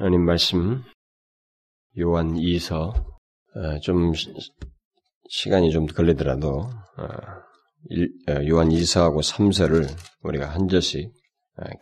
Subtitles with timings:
[0.00, 0.82] 하나님 말씀
[1.98, 4.14] 요한 2서 어, 좀
[5.28, 9.86] 시간이 좀 걸리더라도 어, 어, 요한 2서하고 3서를
[10.22, 11.12] 우리가 한 절씩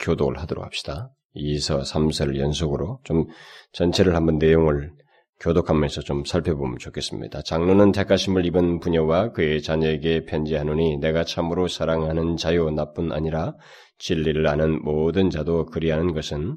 [0.01, 1.13] 교독을 하도록 합시다.
[1.37, 3.27] 2서, 3서를 연속으로 좀
[3.71, 4.91] 전체를 한번 내용을
[5.39, 7.43] 교독하면서 좀 살펴보면 좋겠습니다.
[7.43, 13.55] 장로는 택하심을 입은 부녀와 그의 자녀에게 편지하노니 내가 참으로 사랑하는 자요 나뿐 아니라
[13.99, 16.57] 진리를 아는 모든 자도 그리하는 것은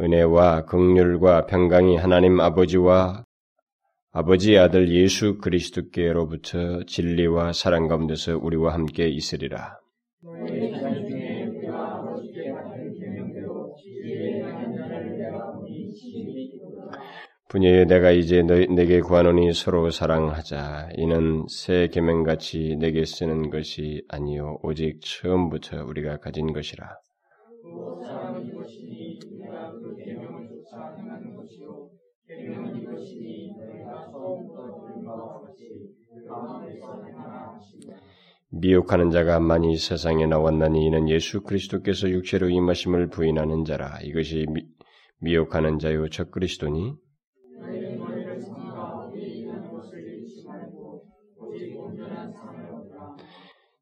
[0.00, 3.24] 은혜와 극률과 평강이 하나님 아버지와
[4.12, 9.78] 아버지 아들 예수 그리스도께로부터 진리와 사랑 가운데서 우리와 함께 있으리라.
[17.48, 20.90] 분야에 내가 이제 너, 내게 구하노니 서로 사랑하자.
[20.96, 26.96] 이는 새 계명같이 내게 쓰는 것이 아니요 오직 처음부터 우리가 가진 것이라.
[38.50, 43.98] 미혹하는 자가 많이 세상에 나왔나니 이는 예수 그리스도께서 육체로 임하심을 부인하는 자라.
[44.02, 44.66] 이것이 미,
[45.20, 46.94] 미혹하는 자요 적 그리스도니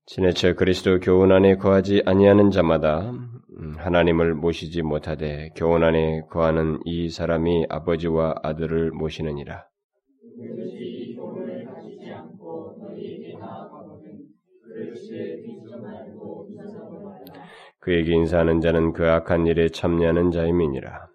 [0.07, 7.09] 지내쳐 그리스도 교훈 안에 거하지 아니하는 자마다 음, 하나님을 모시지 못하되 교훈 안에 거하는 이
[7.09, 9.67] 사람이 아버지와 아들을 모시느니라.
[17.89, 21.09] 그에게 인사하는 자는 그 악한 일에 참여하는 자임이니라.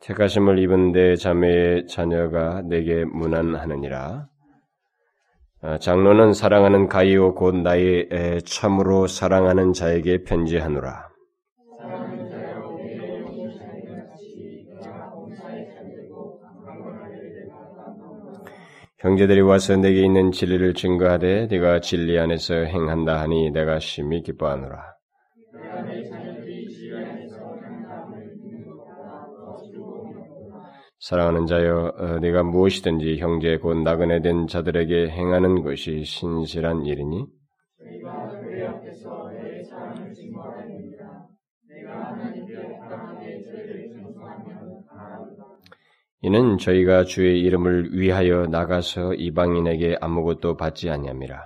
[0.00, 4.28] 택하심을 입은 내 자매의 자녀가 내게 문안하느니라.
[5.62, 11.13] 아, 장로는 사랑하는 가이오 곧 나의 참으로 사랑하는 자에게 편지하노라.
[19.04, 24.96] 형제들이 와서 내게 있는 진리를 증거하되 네가 진리 안에서 행한다 하니 내가 심히 기뻐하노라.
[30.98, 37.26] 사랑하는 자여, 어, 네가 무엇이든지 형제 곧 나그네 된 자들에게 행하는 것이 신실한 일이니?
[46.24, 51.38] 이는 저희가 주의 이름을 위하여 나가서 이방인에게 아무것도 받지 아니함이라.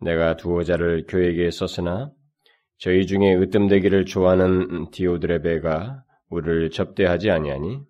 [0.00, 2.12] 내가 두어 자를 교회에 썼으나
[2.78, 7.80] 저희 중에 으뜸되기를 좋아하는 디오드레베가 우리를 접대하지 아니하니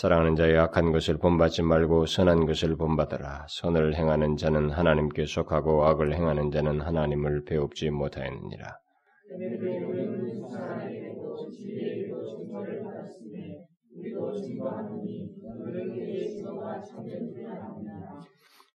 [0.00, 3.46] 사랑하는 자의 악한 것을 본받지 말고 선한 것을 본받아라.
[3.48, 8.78] 선을 행하는 자는 하나님께 속하고 악을 행하는 자는 하나님을 배웁지 못하였느니라.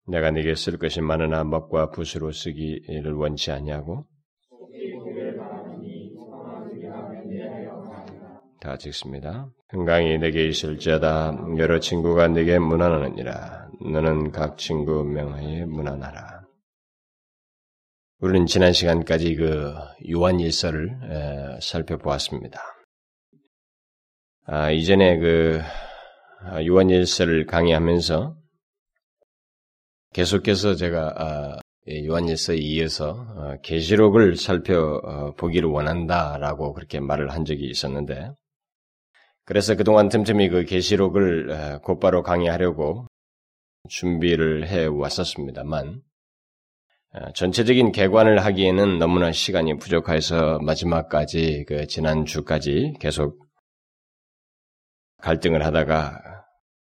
[0.08, 4.08] 내가 네게 쓸 것이 많으나 먹과 붓으로 쓰기를 원치 아니하고
[8.62, 9.50] 다 찍습니다.
[9.70, 16.44] 건강이 내게 있을지어다 여러 친구가 내게 문안하느니라 너는 각 친구 명하에 문안하라.
[18.20, 19.74] 우리는 지난 시간까지 그
[20.12, 22.62] 요한 일서를 살펴보았습니다.
[24.46, 25.60] 아, 이전에 그
[26.44, 28.38] 아, 요한 일서를 강의하면서
[30.14, 31.60] 계속해서 제가 아,
[32.06, 38.30] 요한 일서에 이어서 어, 계시록을 살펴보기를 원한다라고 그렇게 말을 한 적이 있었는데
[39.46, 43.08] 그래서 그동안 틈틈이 그 계시록을 곧바로 강의하려고
[43.90, 46.02] 준비를 해 왔었습니다만
[47.36, 53.46] 전체적인 개관을 하기에는 너무나 시간이 부족해서 마지막까지 그 지난 주까지 계속
[55.22, 56.20] 갈등을 하다가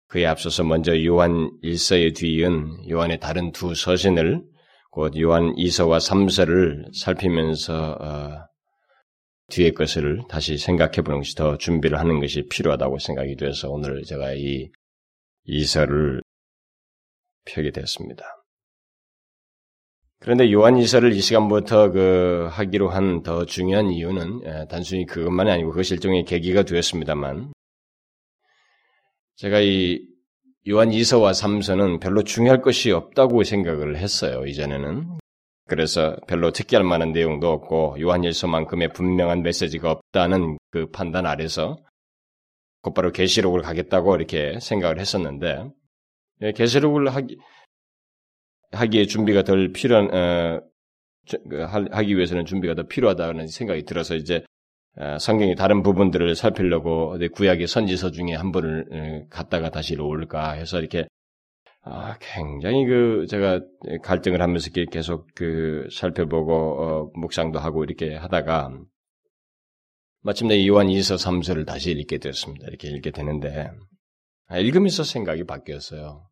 [0.09, 4.43] 그에 앞서서 먼저 요한 1서에 뒤이은 요한의 다른 두 서신을
[4.91, 8.50] 곧 요한 2서와 3서를 살피면서 어,
[9.51, 14.33] 뒤의 것을 다시 생각해 보는 것이 더 준비를 하는 것이 필요하다고 생각이 돼서 오늘 제가
[14.35, 14.71] 이
[15.45, 16.23] 이서를
[17.45, 18.25] 펴게 됐습니다.
[20.21, 25.71] 그런데 요한 이서를 이 시간부터 그 하기로 한 더 중요한 이유는 예, 단순히 그것만이 아니고
[25.71, 27.53] 그것이 일종의 계기가 되었습니다만
[29.37, 30.07] 제가 이
[30.69, 35.19] 요한 이서와 삼서는 별로 중요할 것이 없다고 생각을 했어요 이전에는
[35.71, 41.79] 그래서 별로 특기할 만한 내용도 없고 요한 일서만큼의 분명한 메시지가 없다는 그 판단 아래서
[42.83, 45.71] 곧바로 계시록을 가겠다고 이렇게 생각을 했었는데
[46.43, 47.39] 예, 계시록을 하기
[48.73, 50.61] 하기에 준비가 덜 필요한 어,
[51.49, 54.43] 그, 하기 위해서는 준비가 더 필요하다는 생각이 들어서 이제
[54.97, 60.81] 어, 성경의 다른 부분들을 살피려고 구약의 선지서 중에 한 번을 어, 갔다가 다시 올까 해서
[60.81, 61.07] 이렇게
[61.83, 63.61] 아, 굉장히 그 제가
[64.03, 68.79] 갈등을 하면서 계속 그 살펴보고 어, 묵상도 하고 이렇게 하다가
[70.23, 72.67] 마침내 요한 2서 3서를 다시 읽게 되었습니다.
[72.69, 73.71] 이렇게 읽게 되는데
[74.47, 76.29] 아, 읽으면서 생각이 바뀌었어요.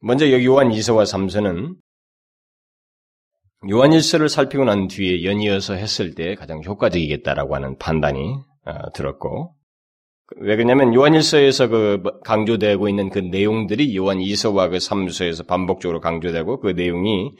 [0.00, 1.76] 먼저 여기 요한 2서와 3서는
[3.70, 8.34] 요한 1서를 살피고 난 뒤에 연이어서 했을 때 가장 효과적이겠다라고 하는 판단이
[8.64, 9.54] 어, 들었고
[10.36, 16.60] 왜 그러냐면 요한 1서에서 그 강조되고 있는 그 내용들이 요한 2서와 그 3서에서 반복적으로 강조되고
[16.60, 17.30] 그 내용이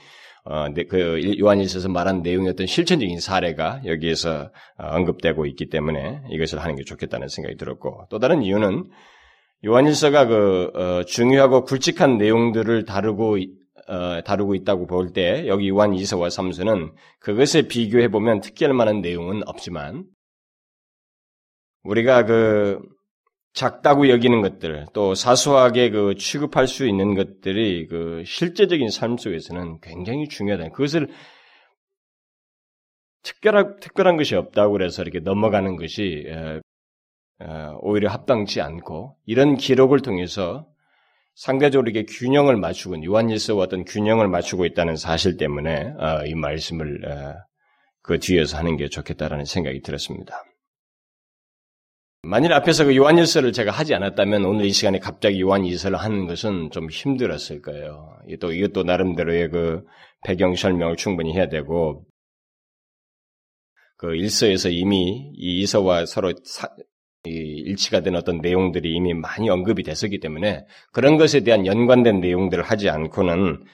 [0.45, 6.77] 어, 그 요한 1서에서 말한 어떤 실천적인 사례가 여기에서 어, 언급되고 있기 때문에 이것을 하는
[6.77, 8.85] 게 좋겠다는 생각이 들었고 또 다른 이유는
[9.65, 13.39] 요한일서가 그 어, 중요하고 굵직한 내용들을 다루고
[13.89, 19.43] 어, 다루고 있다고 볼 때 여기 요한 2서와 3서는 그것에 비교해 보면 특기할 만한 내용은
[19.47, 20.05] 없지만
[21.85, 22.81] 우리가 그
[23.53, 30.29] 작다고 여기는 것들 또 사소하게 그 취급할 수 있는 것들이 그 실제적인 삶 속에서는 굉장히
[30.29, 30.71] 중요하다.
[30.71, 31.09] 그것을
[33.23, 36.27] 특별한 특별한 것이 없다고 그래서 이렇게 넘어가는 것이
[37.41, 40.67] 어, 오히려 합당치 않고 이런 기록을 통해서
[41.35, 47.35] 상대적으로 이게 균형을 맞추고 요한일서와 어떤 균형을 맞추고 있다는 사실 때문에 어, 이 말씀을 어,
[48.03, 50.45] 그 뒤에서 하는 게 좋겠다라는 생각이 들었습니다.
[52.25, 56.89] 만일 앞에서 그 요한일서를 제가 하지 않았다면 오늘 이 시간에 갑자기 요한일서를 하는 것은 좀
[56.91, 58.17] 힘들었을 거예요.
[58.41, 59.85] 또 이것도 나름대로의 그
[60.25, 62.05] 배경 설명을 충분히 해야 되고
[63.97, 66.69] 그 일서에서 이미 이 이서와 서로 사,
[67.25, 72.89] 일치가 된 어떤 내용들이 이미 많이 언급이 됐었기 때문에 그런 것에 대한 연관된 내용들을 하지
[72.89, 73.67] 않고는 아,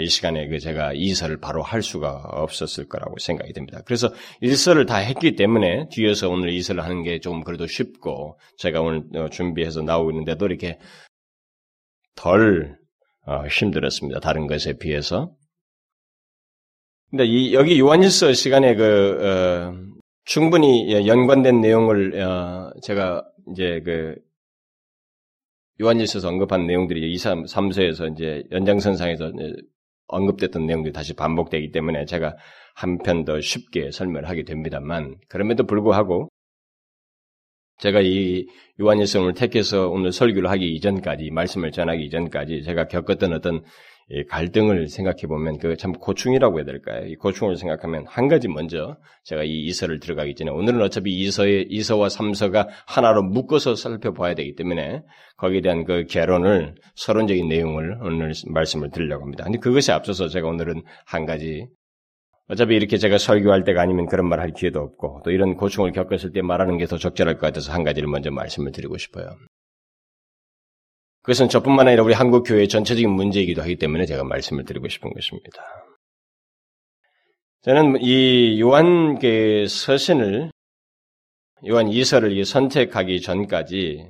[0.00, 3.80] 이 시간에 그 제가 이설을 바로 할 수가 없었을 거라고 생각이 됩니다.
[3.86, 9.04] 그래서 일설을 다 했기 때문에 뒤에서 오늘 이설을 하는 게 좀 그래도 쉽고 제가 오늘
[9.16, 10.78] 어, 준비해서 나오고 있는데도 이렇게
[12.16, 12.76] 덜
[13.26, 14.20] 어, 힘들었습니다.
[14.20, 15.32] 다른 것에 비해서.
[17.10, 19.74] 근데 이, 여기 요한일서 시간에 그 어,
[20.24, 24.16] 충분히 예, 연관된 내용을 어, 제가 이제 그
[25.80, 29.32] 요한일서에서 언급한 내용들이 2, 3, 3서에서 이제 연장선상에서
[30.06, 32.36] 언급됐던 내용들이 다시 반복되기 때문에 제가
[32.74, 36.28] 한편 더 쉽게 설명을 하게 됩니다만 그럼에도 불구하고
[37.78, 38.46] 제가 이
[38.80, 43.64] 요한일서를 택해서 오늘 설교를 하기 이전까지 말씀을 전하기 이전까지 제가 겪었던 어떤
[44.28, 47.06] 갈등을 생각해 보면 그 참 고충이라고 해야 될까요?
[47.06, 52.08] 이 고충을 생각하면 한 가지 먼저 제가 이 이서를 들어가기 전에 오늘은 어차피 이서의 이서와
[52.08, 55.02] 삼서가 하나로 묶어서 살펴봐야 되기 때문에
[55.38, 59.44] 거기에 대한 그 개론을 서론적인 내용을 오늘 말씀을 드리려고 합니다.
[59.44, 61.66] 근데 그것이 앞서서 제가 오늘은 한 가지
[62.48, 66.32] 어차피 이렇게 제가 설교할 때가 아니면 그런 말 할 기회도 없고 또 이런 고충을 겪었을
[66.32, 69.26] 때 말하는 게 더 적절할 것 같아서 한 가지를 먼저 말씀을 드리고 싶어요.
[71.22, 75.62] 그것은 저뿐만 아니라 우리 한국 교회의 전체적인 문제이기도 하기 때문에 제가 말씀을 드리고 싶은 것입니다.
[77.62, 80.50] 저는 이 요한 그 서신을
[81.68, 84.08] 요한 이서를 선택하기 전까지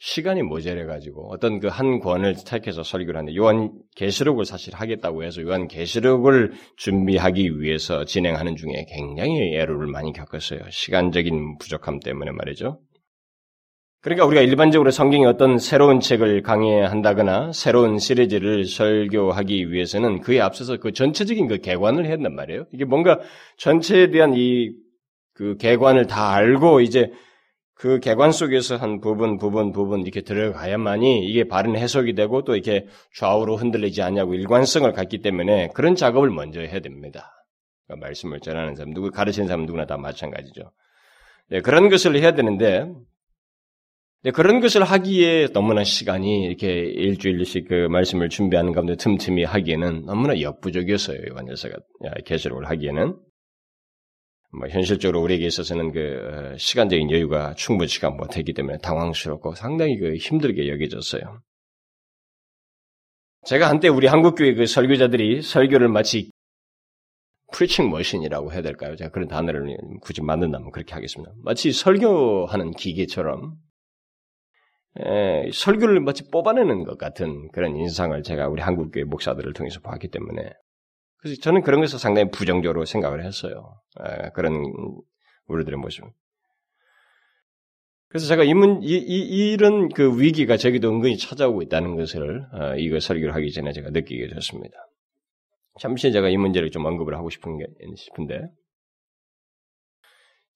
[0.00, 5.40] 시간이 모자래 가지고 어떤 그 한 권을 택해서 설교를 하는데 요한 계시록을 사실 하겠다고 해서
[5.42, 10.60] 요한 계시록을 준비하기 위해서 진행하는 중에 굉장히 애로를 많이 겪었어요.
[10.70, 12.80] 시간적인 부족함 때문에 말이죠.
[14.00, 20.92] 그러니까 우리가 일반적으로 성경의 어떤 새로운 책을 강의한다거나 새로운 시리즈를 설교하기 위해서는 그에 앞서서 그
[20.92, 22.66] 전체적인 그 개관을 한단 말이에요.
[22.72, 23.18] 이게 뭔가
[23.56, 24.88] 전체에 대한 이
[25.38, 27.12] 그 개관을 다 알고 이제
[27.74, 32.88] 그 개관 속에서 한 부분, 부분, 부분 이렇게 들어가야만이 이게 바른 해석이 되고 또 이렇게
[33.16, 37.30] 좌우로 흔들리지 않냐고 일관성을 갖기 때문에 그런 작업을 먼저 해야 됩니다.
[37.86, 40.72] 그러니까 말씀을 전하는 사람, 누구 가르치는 사람 누구나 다 마찬가지죠.
[41.50, 42.92] 네, 그런 것을 해야 되는데 네,
[44.34, 51.18] 그런 것을 하기에 너무나 시간이 이렇게 일주일씩 그 말씀을 준비하는 가운데 틈틈이 하기에는 너무나 역부족이었어요.
[51.30, 51.76] 요한일서가
[52.24, 53.16] 계시록을 하기에는
[54.58, 60.68] 뭐 현실적으로 우리에게 있어서는 그 어, 시간적인 여유가 충분치가 못했기 때문에 당황스럽고 상당히 그 힘들게
[60.68, 61.42] 여겨졌어요.
[63.44, 66.30] 제가 한때 우리 한국교회 그 설교자들이 설교를 마치
[67.52, 68.96] 프리칭 머신이라고 해야 될까요?
[68.96, 71.32] 제가 그런 단어를 굳이 만든다면 그렇게 하겠습니다.
[71.44, 73.54] 마치 설교하는 기계처럼
[75.00, 80.50] 에, 설교를 마치 뽑아내는 것 같은 그런 인상을 제가 우리 한국교회 목사들을 통해서 봤기 때문에
[81.18, 83.80] 그래서 저는 그런 것을 상당히 부정적으로 생각을 했어요.
[84.00, 84.54] 에, 그런
[85.46, 86.04] 우리들의 모습.
[88.08, 92.74] 그래서 제가 이, 문, 이, 이, 이런 그 위기가 저기도 은근히 찾아오고 있다는 것을 어,
[92.76, 94.76] 이거 설교를 하기 전에 제가 느끼게 됐습니다.
[95.78, 98.48] 잠시 제가 이 문제를 좀 언급을 하고 싶은 게 싶은데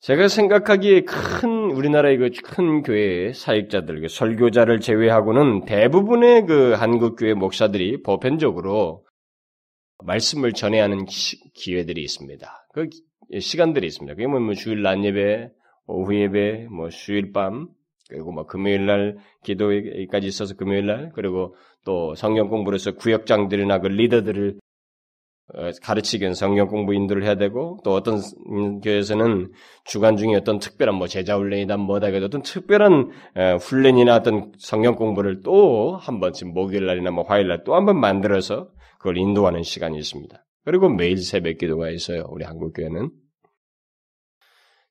[0.03, 7.35] 제가 생각하기에 큰 우리나라의 그 큰 교회의 사역자들, 그 설교자를 제외하고는 대부분의 그 한국 교회
[7.35, 9.07] 목사들이 보편적으로
[10.05, 11.07] 말씀을 전해야 하는
[11.55, 12.67] 기회들이 있습니다.
[12.75, 12.89] 그
[13.39, 14.17] 시간들이 있습니다.
[14.17, 15.51] 그게 뭐, 뭐 주일 낮 예배,
[15.87, 17.69] 오후 예배, 뭐 주일 밤,
[18.09, 21.55] 그리고 뭐 금요일 날 기도까지 있어서 금요일 날, 그리고
[21.85, 24.72] 또 성경 공부를 해서 구역장들이나 그 리더들을 어,
[25.83, 28.21] 가르치기 위한 성경 공부 인도를 해야 되고 또 어떤
[28.81, 29.53] 교회에서는
[29.85, 33.11] 주간 중에 어떤 특별한 뭐 제자 훈련이다 뭐다 그 어떤 특별한
[33.61, 38.01] 훈련이나 어떤 성경 공부를 또 한 번쯤 목요일 날이나 뭐 화요일 날 또 한 번
[38.01, 38.69] 만들어서
[38.99, 40.45] 그걸 인도하는 시간이 있습니다.
[40.65, 42.25] 그리고 매일 새벽 기도가 있어요.
[42.31, 43.11] 우리 한국 교회는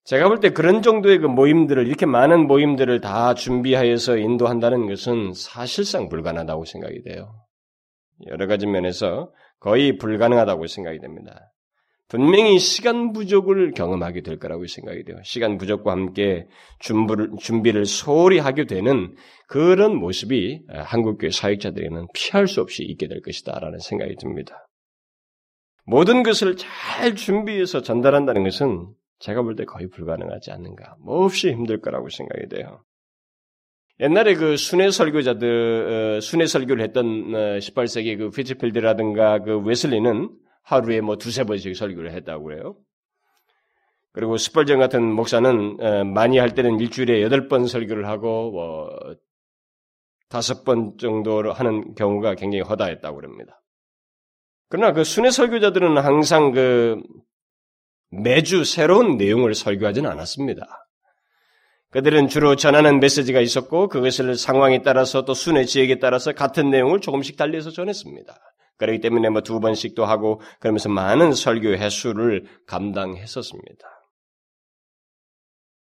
[0.04, 6.10] 제가 볼 때 그런 정도의 그 모임들을 이렇게 많은 모임들을 다 준비하여서 인도한다는 것은 사실상
[6.10, 7.36] 불가능하다고 생각이 돼요.
[8.28, 11.54] 여러 가지 면에서 거의 불가능하다고 생각이 됩니다.
[12.10, 15.18] 분명히 시간 부족을 경험하게 될 거라고 생각이 돼요.
[15.24, 16.46] 시간 부족과 함께
[16.80, 19.16] 준비를, 준비를 소홀히 하게 되는
[19.48, 23.58] 그런 모습이 한국교회 사역자들에게는 피할 수 없이 있게 될 것이다.
[23.60, 24.68] 라는 생각이 듭니다.
[25.86, 30.96] 모든 것을 잘 준비해서 전달한다는 것은 제가 볼 때 거의 불가능하지 않는가.
[31.00, 32.84] 몹시 힘들 거라고 생각이 돼요.
[34.02, 37.06] 옛날에 그 순회 설교자들, 어, 순회 설교를 했던
[37.60, 40.30] 18세기 어, 그 피츠필드라든가 그 웨슬리는
[40.64, 42.78] 하루에 뭐 두세 번씩 설교를 했다고 그래요.
[44.12, 49.16] 그리고 스펄전 같은 목사는 어, 많이 할 때는 일주일에 여덟 번 설교를 하고 뭐
[50.30, 53.62] 다섯 번 정도로 하는 경우가 굉장히 허다했다고 그럽니다.
[54.68, 57.02] 그러나 그 순회 설교자들은 항상 그
[58.10, 60.81] 매주 새로운 내용을 설교하지는 않았습니다.
[61.92, 67.38] 그들은 주로 전하는 메시지가 있었고 그것을 상황에 따라서 또 순회 지역에 따라서 같은 내용을 조금씩
[67.38, 68.34] 달리해서 전했습니다.
[68.78, 73.88] 그렇기 때문에 뭐 두 번씩도 하고 그러면서 많은 설교 횟수를 감당했었습니다.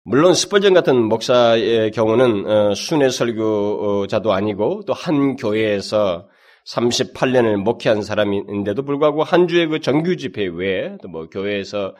[0.04, 6.28] 물론 스펄전 같은 목사의 경우는 어, 순회 설교자도 아니고 또 한 교회에서
[6.66, 11.94] 38년을 목회한 사람인데도 불구하고 한 주의 그 정규 집회 외에 또 뭐 교회에서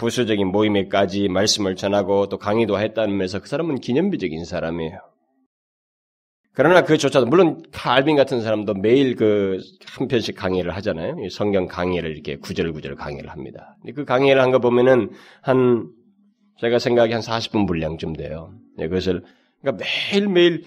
[0.00, 4.98] 부수적인 모임에까지 말씀을 전하고 또 강의도 했다는 면에서 그 사람은 기념비적인 사람이에요.
[6.52, 9.58] 그러나 그조차도 물론 칼빈 같은 사람도 매일 그
[9.96, 11.16] 한 편씩 강의를 하잖아요.
[11.30, 13.76] 성경 강의를 이렇게 구절구절 강의를 합니다.
[13.94, 15.10] 그 강의를 한 거 보면은
[15.42, 15.90] 한
[16.60, 18.54] 제가 생각이 한 40분 분량쯤 돼요.
[18.76, 19.22] 네, 그것을
[19.60, 20.64] 그러니까 매일매일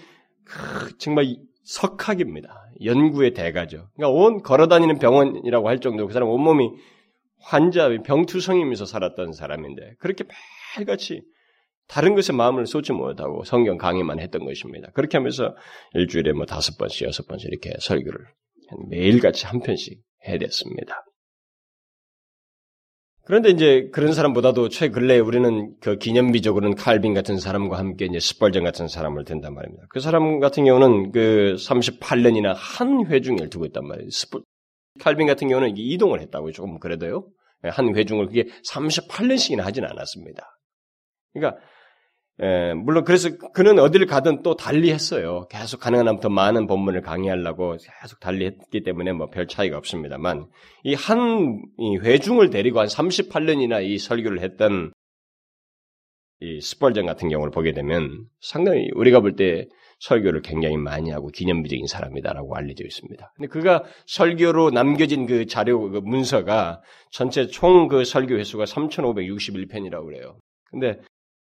[0.98, 2.70] 정말 석학입니다.
[2.84, 3.88] 연구의 대가죠.
[3.96, 6.70] 그러니까 온 걸어다니는 병원이라고 할 정도로 그 사람 온몸이
[7.44, 10.24] 환자, 병투성이면서 살았던 사람인데 그렇게
[10.76, 11.22] 매일같이
[11.86, 14.90] 다른 것에 마음을 쏟지 못하고 성경 강의만 했던 것입니다.
[14.94, 15.54] 그렇게 하면서
[15.92, 18.18] 일주일에 뭐 다섯 번씩, 여섯 번씩 이렇게 설교를
[18.88, 21.04] 매일같이 한 편씩 해댔습니다.
[23.26, 28.86] 그런데 이제 그런 사람보다도 최근래 우리는 그 기념비적으로는 칼빈 같은 사람과 함께 이제 스펄전 같은
[28.86, 29.84] 사람을 든단 말입니다.
[29.88, 34.10] 그 사람 같은 경우는 그 38년이나 한 회중을 두고 있단 말이에요.
[34.10, 34.42] 스펄,
[35.00, 37.26] 칼빈 같은 경우는 이동을 했다고 조금 그래도요.
[37.62, 40.58] 한 회중을 그게 38년씩이나 하진 않았습니다.
[41.32, 41.60] 그러니까
[42.40, 45.46] 에, 물론 그래서 그는 어디를 가든 또 달리 했어요.
[45.50, 50.46] 계속 가능한 한 더 많은 본문을 강의하려고 계속 달리 했기 때문에 뭐 별 차이가 없습니다만
[50.84, 51.62] 이한
[52.02, 54.92] 회중을 데리고 한 38년이나 이 설교를 했던
[56.40, 59.68] 이 스펄전 같은 경우를 보게 되면 상당히 우리가 볼 때
[60.04, 63.32] 설교를 굉장히 많이 하고 기념비적인 사람이다라고 알려져 있습니다.
[63.36, 70.38] 근데 그가 설교로 남겨진 그 자료, 그 문서가 전체 총 그 설교 횟수가 3,561편이라고 그래요.
[70.70, 71.00] 근데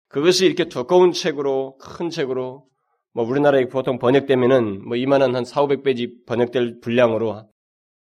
[0.10, 2.66] 그것이 이렇게 두꺼운 책으로, 큰 책으로,
[3.14, 7.46] 뭐 우리나라에 보통 번역되면은 뭐 이만한 한 4, 500페이지 번역될 분량으로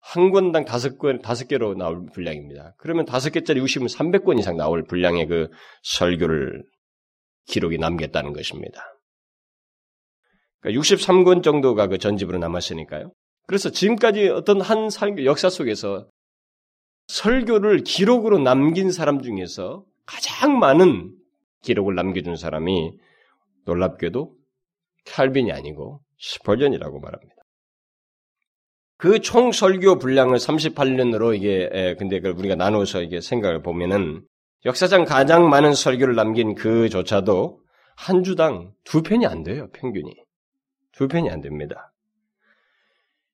[0.01, 2.73] 한 권당 다섯 권, 다섯 개로 나올 분량입니다.
[2.77, 5.49] 그러면 다섯 개짜리 60은 300권 이상 나올 분량의 그
[5.83, 6.63] 설교를
[7.47, 8.81] 기록이 남겼다는 것입니다.
[10.61, 13.11] 그러니까 63권 정도가 그 전집으로 남았으니까요.
[13.47, 14.89] 그래서 지금까지 어떤 한
[15.25, 16.07] 역사 속에서
[17.07, 21.13] 설교를 기록으로 남긴 사람 중에서 가장 많은
[21.63, 22.93] 기록을 남겨준 사람이
[23.65, 24.33] 놀랍게도
[25.05, 27.35] 칼빈이 아니고 스펄전이라고 말합니다.
[28.97, 34.23] 그 총 설교 분량을 38년으로 이게 에, 근데 그걸 우리가 나누어서 이게 생각을 보면은
[34.63, 37.61] 역사상 가장 많은 설교를 남긴 그조차도
[37.95, 40.13] 한 주당 두 편이 안 돼요, 평균이.
[40.93, 41.91] 두 편이 안 됩니다.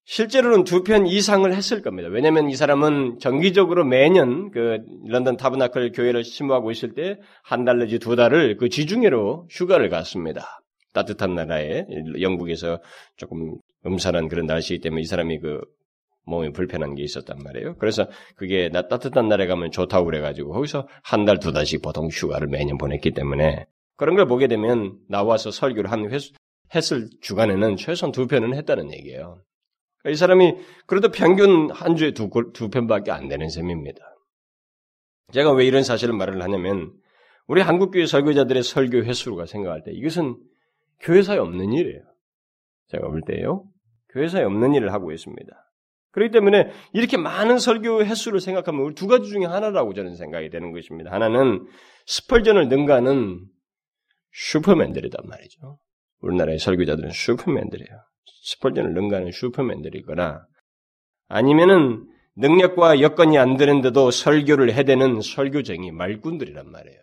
[0.05, 2.07] 실제로는 두 편 이상을 했을 겁니다.
[2.09, 7.99] 왜냐하면 이 사람은 정기적으로 매년 그 런던 타브나클 교회를 심무하고 있을 때 한 달 내지
[7.99, 10.61] 두 달을 그 지중해로 휴가를 갔습니다.
[10.93, 11.85] 따뜻한 나라에
[12.21, 12.79] 영국에서
[13.17, 15.59] 조금 음산한 그런 날씨이기 때문에 이 사람이 그
[16.25, 17.75] 몸이 불편한 게 있었단 말이에요.
[17.77, 22.47] 그래서 그게 나 따뜻한 나라에 가면 좋다고 그래가지고 거기서 한 달 두 달씩 보통 휴가를
[22.47, 23.65] 매년 보냈기 때문에
[23.97, 26.17] 그런 걸 보게 되면 나와서 설교를 한 회,
[26.73, 29.41] 했을 주간에는 최소한 두 편은 했다는 얘기예요.
[30.07, 30.55] 이 사람이
[30.85, 33.99] 그래도 평균 한 주에 두, 두 편밖에 안 되는 셈입니다.
[35.33, 36.93] 제가 왜 이런 사실을 말을 하냐면
[37.47, 40.37] 우리 한국교회 설교자들의 설교 횟수가 생각할 때 이것은
[40.99, 42.01] 교회사에 없는 일이에요.
[42.87, 43.65] 제가 볼 때요.
[44.09, 45.51] 교회사에 없는 일을 하고 있습니다.
[46.11, 50.71] 그렇기 때문에 이렇게 많은 설교 횟수를 생각하면 우리 두 가지 중에 하나라고 저는 생각이 되는
[50.71, 51.11] 것입니다.
[51.11, 51.67] 하나는
[52.05, 53.45] 스펄전을 능가하는
[54.31, 55.77] 슈퍼맨들이단 말이죠.
[56.21, 57.89] 우리나라의 설교자들은 슈퍼맨들이에요.
[58.43, 60.45] 스펄전을 능가하는 슈퍼맨들이거나
[61.27, 62.07] 아니면은
[62.37, 66.99] 능력과 여건이 안 되는데도 설교를 해대는 설교쟁이 말꾼들이란 말이에요.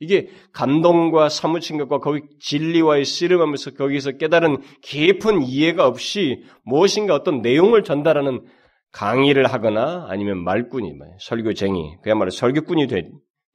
[0.00, 7.84] 이게 감동과 사무친 것과 거기 진리와의 씨름하면서 거기서 깨달은 깊은 이해가 없이 무엇인가 어떤 내용을
[7.84, 8.44] 전달하는
[8.90, 13.10] 강의를 하거나 아니면 말꾼이 설교쟁이 그야말로 설교꾼이 되,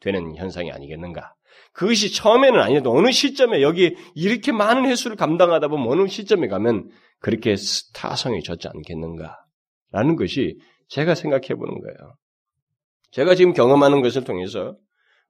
[0.05, 1.33] 는 현상이 아니겠는가?
[1.77, 7.55] 그것이 처음에는 아니어도 어느 시점에 여기 이렇게 많은 횟수를 감당하다 보면 어느 시점에 가면 그렇게
[7.93, 9.37] 타성이 졌지 않겠는가?
[9.91, 10.57] 라는 것이
[10.87, 12.15] 제가 생각해 보는 거예요.
[13.11, 14.75] 제가 지금 경험하는 것을 통해서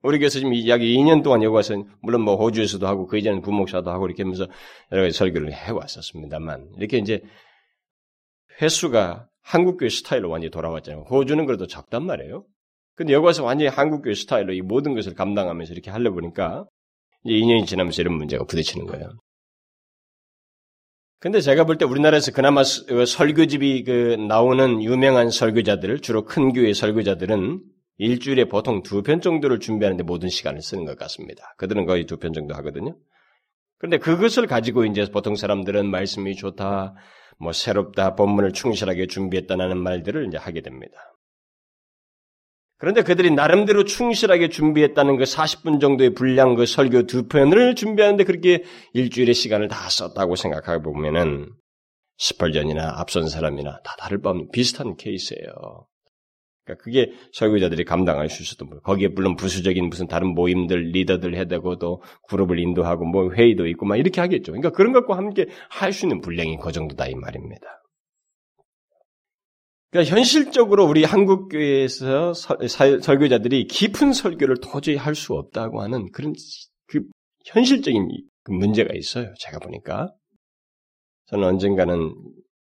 [0.02, 3.90] 우리 교회에서 지금 약 2년 동안 여기 와서 물론 뭐 호주에서도 하고 그 이전에 부목사도
[3.90, 4.46] 하고 이렇게 하면서
[4.90, 7.20] 여러 가지 설교를 해 왔었습니다만 이렇게 이제
[8.62, 11.04] 횟수가 한국교회 스타일로 완전히 돌아왔잖아요.
[11.10, 12.46] 호주는 그래도 적단 말이에요.
[12.98, 16.64] 근데 여기 와서 완전히 한국교회 스타일로 이 모든 것을 감당하면서 이렇게 하려 보니까
[17.24, 19.08] 이제 2년이 지나면서 이런 문제가 부딪히는 거예요.
[21.20, 26.72] 근데 제가 볼 때 우리나라에서 그나마 그 설교집이 그 나오는 유명한 설교자들, 주로 큰 교회
[26.72, 27.60] 설교자들은
[27.98, 31.54] 일주일에 보통 두 편 정도를 준비하는데 모든 시간을 쓰는 것 같습니다.
[31.56, 32.96] 그들은 거의 두 편 정도 하거든요.
[33.78, 36.94] 그런데 그것을 가지고 이제 보통 사람들은 말씀이 좋다,
[37.38, 40.96] 뭐 새롭다, 본문을 충실하게 준비했다는 말들을 이제 하게 됩니다.
[42.78, 48.62] 그런데 그들이 나름대로 충실하게 준비했다는 그 40분 정도의 분량 그 설교 두 편을 준비하는데 그렇게
[48.92, 51.48] 일주일의 시간을 다 썼다고 생각해 보면은
[52.18, 55.86] 스펄전이나 앞선 사람이나 다 다를 바 없는 비슷한 케이스예요.
[56.64, 58.80] 그러니까 그게 설교자들이 감당할 수 있었던 거예요.
[58.82, 63.96] 거기에 물론 부수적인 무슨 다른 모임들 리더들 해대고 또 그룹을 인도하고 뭐 회의도 있고 막
[63.96, 64.52] 이렇게 하겠죠.
[64.52, 67.77] 그러니까 그런 것과 함께 할 수 있는 분량이 그 정도다 이 말입니다.
[69.90, 76.34] 그러니까 현실적으로 우리 한국 교회에서 설교자들이 깊은 설교를 도저히 할 수 없다고 하는 그런
[76.86, 77.00] 그
[77.46, 78.08] 현실적인
[78.42, 79.32] 그 문제가 있어요.
[79.38, 80.12] 제가 보니까
[81.26, 82.14] 저는 언젠가는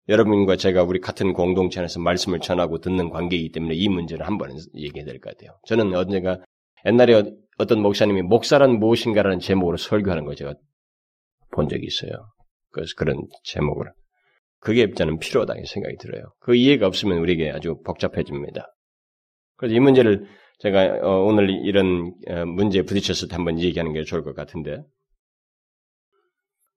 [0.09, 4.55] 여러분과 제가 우리 같은 공동체 안에서 말씀을 전하고 듣는 관계이기 때문에 이 문제를 한 번은
[4.75, 5.57] 얘기해야 될 것 같아요.
[5.67, 6.39] 저는 언젠가
[6.85, 7.23] 옛날에
[7.57, 10.55] 어떤 목사님이 목사란 무엇인가라는 제목으로 설교하는 걸 제가
[11.51, 12.11] 본 적이 있어요.
[12.71, 13.91] 그래서 그런 제목을.
[14.61, 16.33] 그게 저는 필요하다는 생각이 들어요.
[16.39, 18.73] 그 이해가 없으면 우리에게 아주 복잡해집니다.
[19.57, 20.27] 그래서 이 문제를
[20.59, 24.83] 제가 어, 오늘 이런 어, 문제에 부딪혔을 때 한번 얘기하는 게 좋을 것 같은데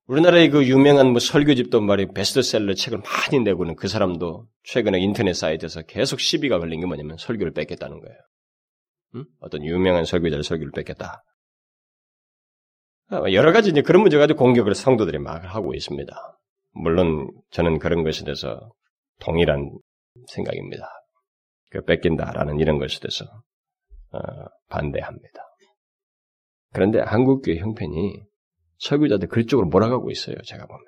[0.07, 5.83] 우리나라의 그 유명한 뭐 설교집도 말이 베스트셀러 책을 많이 내고는 그 사람도 최근에 인터넷 사이트에서
[5.83, 8.17] 계속 시비가 걸린 게 뭐냐면 설교를 뺏겠다는 거예요.
[9.17, 9.25] 응?
[9.41, 11.23] 어떤 유명한 설교자를 설교를 뺏겠다.
[13.09, 16.15] 아, 여러 가지 이제 그런 문제 가지고 공격을 성도들이 막 하고 있습니다.
[16.75, 18.73] 물론 저는 그런 것에 대해서
[19.21, 19.71] 동일한
[20.29, 20.89] 생각입니다.
[21.71, 23.25] 그 뺏긴다라는 이런 것에 대해서
[24.13, 24.19] 어,
[24.69, 25.41] 반대합니다.
[26.73, 28.21] 그런데 한국교회 형편이
[28.79, 30.37] 설교자들 그쪽으로 몰아가고 있어요.
[30.45, 30.85] 제가 보면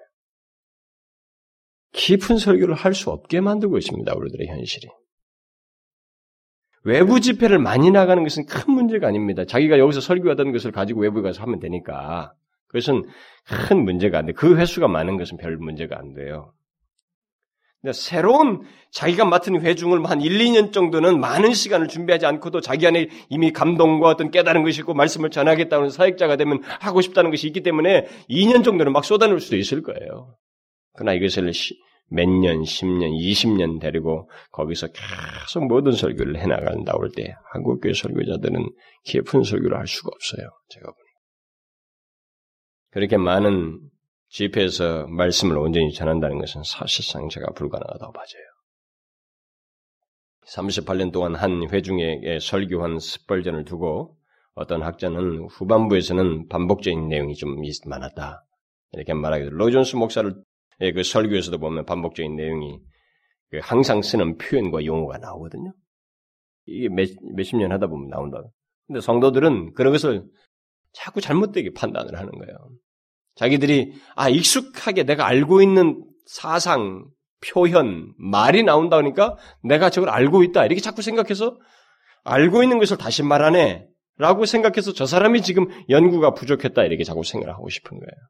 [1.93, 4.15] 깊은 설교를 할 수 없게 만들고 있습니다.
[4.15, 4.89] 우리들의 현실이.
[6.83, 9.45] 외부 집회를 많이 나가는 것은 큰 문제가 아닙니다.
[9.45, 12.33] 자기가 여기서 설교하던 것을 가지고 외부에 가서 하면 되니까.
[12.77, 13.05] 그것은
[13.69, 14.33] 큰 문제가 안 돼.
[14.33, 16.53] 그 횟수가 많은 것은 별 문제가 안 돼요.
[17.81, 23.09] 근데 새로운 자기가 맡은 회중을 한 1, 2년 정도는 많은 시간을 준비하지 않고도 자기 안에
[23.29, 28.07] 이미 감동과 어떤 깨달은 것이 있고 말씀을 전하겠다는 사역자가 되면 하고 싶다는 것이 있기 때문에
[28.29, 30.37] 2년 정도는 막 쏟아낼 수도 있을 거예요.
[30.95, 31.53] 그러나 이것을
[32.09, 38.69] 몇 년, 10년, 20년 데리고 거기서 계속 모든 설교를 해나간다 올 때 한국교회 설교자들은
[39.05, 40.49] 깊은 설교를 할 수가 없어요.
[40.69, 41.06] 제가 보니.
[42.97, 43.79] 그렇게 많은
[44.31, 48.25] 집회에서 말씀을 온전히 전한다는 것은 사실상 제가 불가능하다고 봐요.
[50.47, 54.17] 38년 동안 한 회중에 설교한 스펄전을 두고
[54.55, 58.47] 어떤 학자는 후반부에서는 반복적인 내용이 좀 많았다.
[58.93, 60.35] 이렇게 말하기도 로존스 목사를
[60.79, 62.79] 그 설교에서도 보면 반복적인 내용이
[63.51, 65.75] 그 항상 쓰는 표현과 용어가 나오거든요.
[66.65, 68.43] 이게 몇, 몇십 년 하다 보면 나온다.
[68.87, 70.25] 근데 성도들은 그런 것을
[70.95, 72.57] 자꾸 잘못되게 판단을 하는 거예요.
[73.37, 77.07] 자기들이 아 익숙하게 내가 알고 있는 사상,
[77.47, 81.57] 표현, 말이 나온다 그러니까 내가 저걸 알고 있다 이렇게 자꾸 생각해서
[82.25, 83.87] 알고 있는 것을 다시 말하네
[84.19, 88.29] 라고 생각해서 저 사람이 지금 연구가 부족했다 이렇게 자꾸 생각을 하고 싶은 거예요.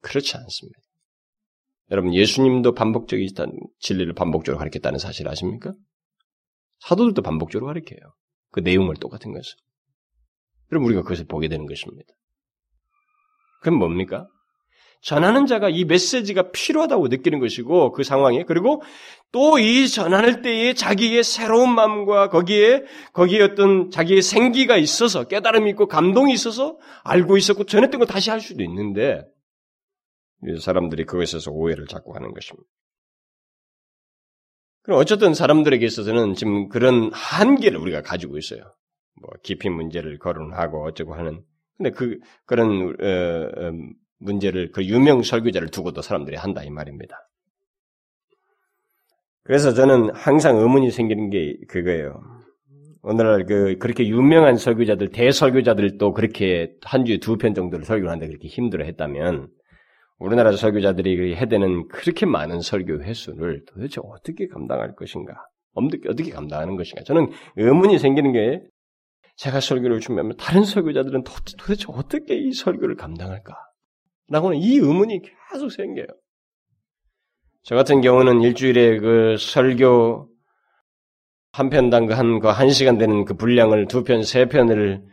[0.00, 0.78] 그렇지 않습니다.
[1.90, 3.28] 여러분 예수님도 반복적인
[3.78, 5.72] 진리를 반복적으로 가르쳤다는 사실 아십니까?
[6.80, 7.98] 사도들도 반복적으로 가르쳐요.
[8.50, 9.52] 그 내용을 똑같은 것을.
[10.68, 12.12] 그럼 우리가 그것을 보게 되는 것입니다.
[13.60, 14.26] 그럼 뭡니까?
[15.02, 18.82] 전하는 자가 이 메시지가 필요하다고 느끼는 것이고 그 상황에 그리고
[19.30, 25.86] 또 이 전하는 때에 자기의 새로운 마음과 거기에 거기에 어떤 자기의 생기가 있어서 깨달음이 있고
[25.86, 29.22] 감동이 있어서 알고 있었고 전했던 걸 다시 할 수도 있는데
[30.60, 32.68] 사람들이 그것에서 오해를 자꾸 하는 것입니다.
[34.82, 38.60] 그럼 어쨌든 사람들에게 있어서는 지금 그런 한계를 우리가 가지고 있어요.
[39.20, 41.42] 뭐 깊이 문제를 거론하고 어쩌고 하는.
[41.76, 43.72] 근데 그 그런 어, 어,
[44.18, 47.16] 문제를 그 유명 설교자를 두고도 사람들이 한다 이 말입니다.
[49.42, 52.20] 그래서 저는 항상 의문이 생기는 게 그거예요.
[53.02, 58.48] 오늘날 그 그렇게 유명한 설교자들 대설교자들도 그렇게 한 주에 두 편 정도를 설교를 하는데 그렇게
[58.48, 59.48] 힘들어 했다면
[60.18, 65.34] 우리나라 설교자들이 해대는 그렇게 많은 설교 횟수를 도대체 어떻게 감당할 것인가?
[65.74, 67.04] 어떻게, 어떻게 감당하는 것인가?
[67.04, 68.62] 저는 의문이 생기는 게
[69.36, 71.32] 제가 설교를 준비하면 다른 설교자들은 도
[71.66, 73.54] 대체 어떻게 이 설교를 감당할까?
[74.28, 75.20] 라고는 이 의문이
[75.52, 76.06] 계속 생겨요.
[77.62, 80.28] 저 같은 경우는 일주일에 그 설교
[81.52, 82.14] 한 편당 그
[82.48, 85.04] 한, 시간 되는 그 분량을 두 편, 세 편을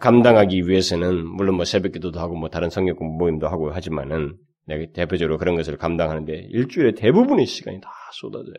[0.00, 5.38] 감당하기 위해서는 물론 뭐 새벽 기도도 하고 뭐 다른 성경 모임도 하고 하지만은 내가 대표적으로
[5.38, 8.54] 그런 것을 감당하는데 일주일에 대부분의 시간이 다 쏟아져요.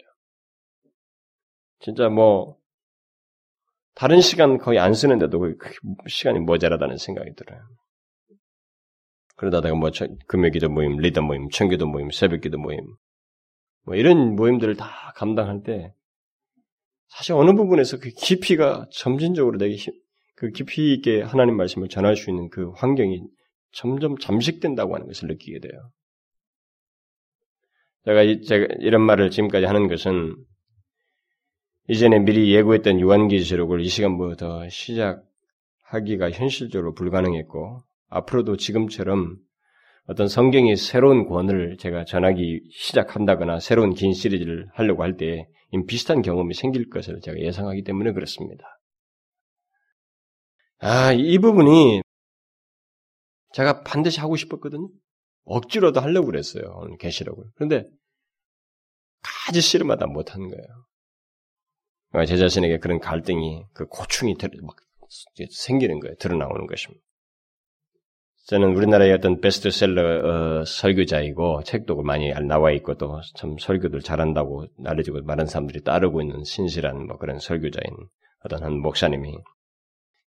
[1.80, 2.58] 진짜 뭐
[4.04, 5.56] 다른 시간 거의 안 쓰는데도 그
[6.08, 7.62] 시간이 모자라다는 생각이 들어요.
[9.38, 9.92] 그러다 내가 뭐
[10.28, 12.82] 금요기도 모임, 리더 모임, 청기도 모임, 새벽기도 모임
[13.86, 15.94] 뭐 이런 모임들을 다 감당할 때
[17.08, 19.78] 사실 어느 부분에서 그 깊이가 점진적으로 내게
[20.36, 23.22] 그 깊이 있게 하나님 말씀을 전할 수 있는 그 환경이
[23.72, 25.92] 점점 잠식된다고 하는 것을 느끼게 돼요.
[28.04, 30.36] 제가, 이, 제가 이런 말을 지금까지 하는 것은
[31.90, 39.38] 이전에 미리 예고했던 요한계시록을 이 시간부터 시작하기가 현실적으로 불가능했고 앞으로도 지금처럼
[40.06, 45.48] 어떤 성경의 새로운 권을 제가 전하기 시작한다거나 새로운 긴 시리즈를 하려고 할 때
[45.88, 48.64] 비슷한 경험이 생길 것을 제가 예상하기 때문에 그렇습니다.
[50.80, 52.02] 아, 이 부분이
[53.54, 54.88] 제가 반드시 하고 싶었거든요.
[55.46, 56.64] 억지로도 하려고 그랬어요.
[56.78, 57.46] 오늘 계시록을.
[57.56, 57.86] 그런데
[59.22, 60.68] 가지 싫음마다 못하는 거예요.
[62.28, 64.76] 제 자신에게 그런 갈등이, 그 고충이 막
[65.52, 66.16] 생기는 거예요.
[66.20, 67.04] 드러나오는 것입니다.
[68.48, 75.22] 저는 우리나라의 어떤 베스트셀러 어, 설교자이고 책도 많이 나와 있고 또 참 설교들 잘한다고 알려지고
[75.24, 77.96] 많은 사람들이 따르고 있는 신실한 뭐 그런 설교자인
[78.44, 79.38] 어떤 한 목사님이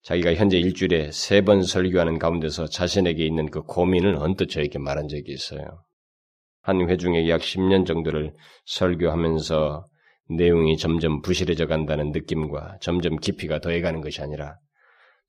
[0.03, 5.33] 자기가 현재 일주일에 세 번 설교하는 가운데서 자신에게 있는 그 고민을 언뜻 저에게 말한 적이
[5.33, 5.83] 있어요.
[6.63, 8.33] 한 회중에 약 10년 정도를
[8.67, 9.85] 설교하면서
[10.31, 14.57] 내용이 점점 부실해져 간다는 느낌과 점점 깊이가 더해가는 것이 아니라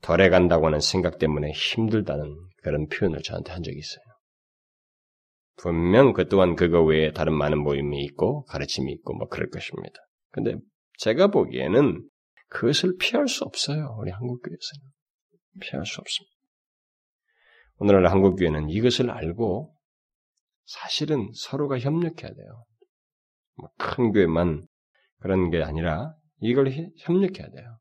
[0.02, 4.04] 덜해간다고 하는 생각 때문에 힘들다는 그런 표현을 저한테 한 적이 있어요.
[5.58, 9.96] 분명 그 또한 그거 외에 다른 많은 모임이 있고 가르침이 있고 뭐 그럴 것입니다.
[10.32, 10.56] 근데
[10.98, 12.08] 제가 보기에는
[12.50, 13.98] 그것을 피할 수 없어요.
[14.00, 14.96] 우리 한국교회에서는.
[15.62, 16.36] 피할 수 없습니다.
[17.78, 19.74] 오늘날 한국교회는 이것을 알고
[20.66, 22.66] 사실은 서로가 협력해야 돼요.
[23.56, 24.66] 뭐큰 교회만
[25.26, 27.80] 그런 게 아니라 이걸 협력해야 돼요.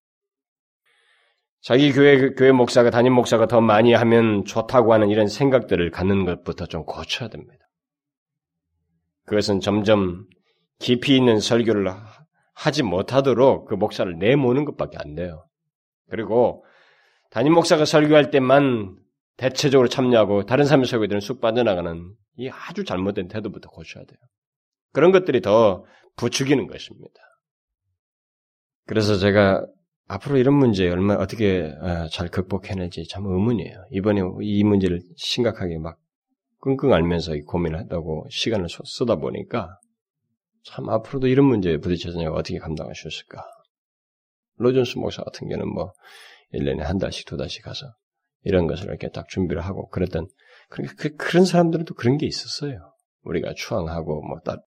[1.60, 6.64] 자기 교회, 교회 목사가, 담임 목사가 더 많이 하면 좋다고 하는 이런 생각들을 갖는 것부터
[6.64, 7.62] 좀 고쳐야 됩니다.
[9.26, 10.24] 그것은 점점
[10.78, 11.86] 깊이 있는 설교를
[12.54, 15.46] 하지 못하도록 그 목사를 내모는 것밖에 안 돼요.
[16.08, 16.64] 그리고
[17.30, 18.96] 담임 목사가 설교할 때만
[19.36, 24.18] 대체적으로 참여하고 다른 사람의 설교들은 쑥 빠져나가는 이 아주 잘못된 태도부터 고쳐야 돼요.
[24.94, 25.84] 그런 것들이 더
[26.16, 27.20] 부추기는 것입니다.
[28.86, 29.66] 그래서 제가
[30.06, 33.86] 앞으로 이런 문제 얼마 어떻게 어, 잘 극복해낼지 참 의문이에요.
[33.90, 35.98] 이번에 이 문제를 심각하게 막
[36.60, 39.78] 끙끙 앓면서 고민을 했다고 시간을 쓰다 보니까
[40.64, 43.44] 참 앞으로도 이런 문제에 부딪혀서 내가 어떻게 있을까?
[44.56, 45.92] 로존스 목사 같은 경우는 뭐
[46.52, 47.86] 1년에 한 달씩 두 달씩 가서
[48.44, 50.28] 이런 것을 이렇게 딱 준비를 하고 그랬던
[50.68, 52.92] 그, 그, 그런 사람들은 또 그런 게 있었어요.
[53.22, 54.62] 우리가 추앙하고 뭐딱그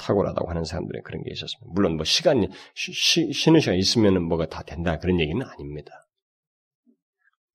[0.00, 1.70] 탁월하다고 하는 사람들은 그런 게 있었습니다.
[1.74, 5.92] 물론 뭐 시간이 쉬, 쉬는 시간 있으면은 뭐가 다 된다 그런 얘기는 아닙니다.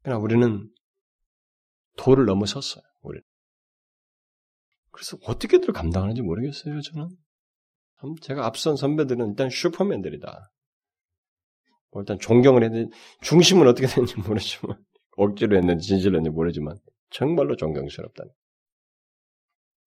[0.03, 0.69] 그러나 우리는
[1.97, 2.83] 도를 넘어섰어요.
[3.01, 3.19] 우리.
[4.91, 6.79] 그래서 어떻게들 감당하는지 모르겠어요.
[6.81, 7.09] 저는
[8.21, 10.51] 제가 앞선 선배들은 일단 슈퍼맨들이다.
[11.91, 14.77] 뭐 일단 존경을 했는데 중심은 어떻게 되는지 모르지만
[15.17, 16.77] 억지로 했는지 진실로 했는지 모르지만
[17.09, 18.23] 정말로 존경스럽다.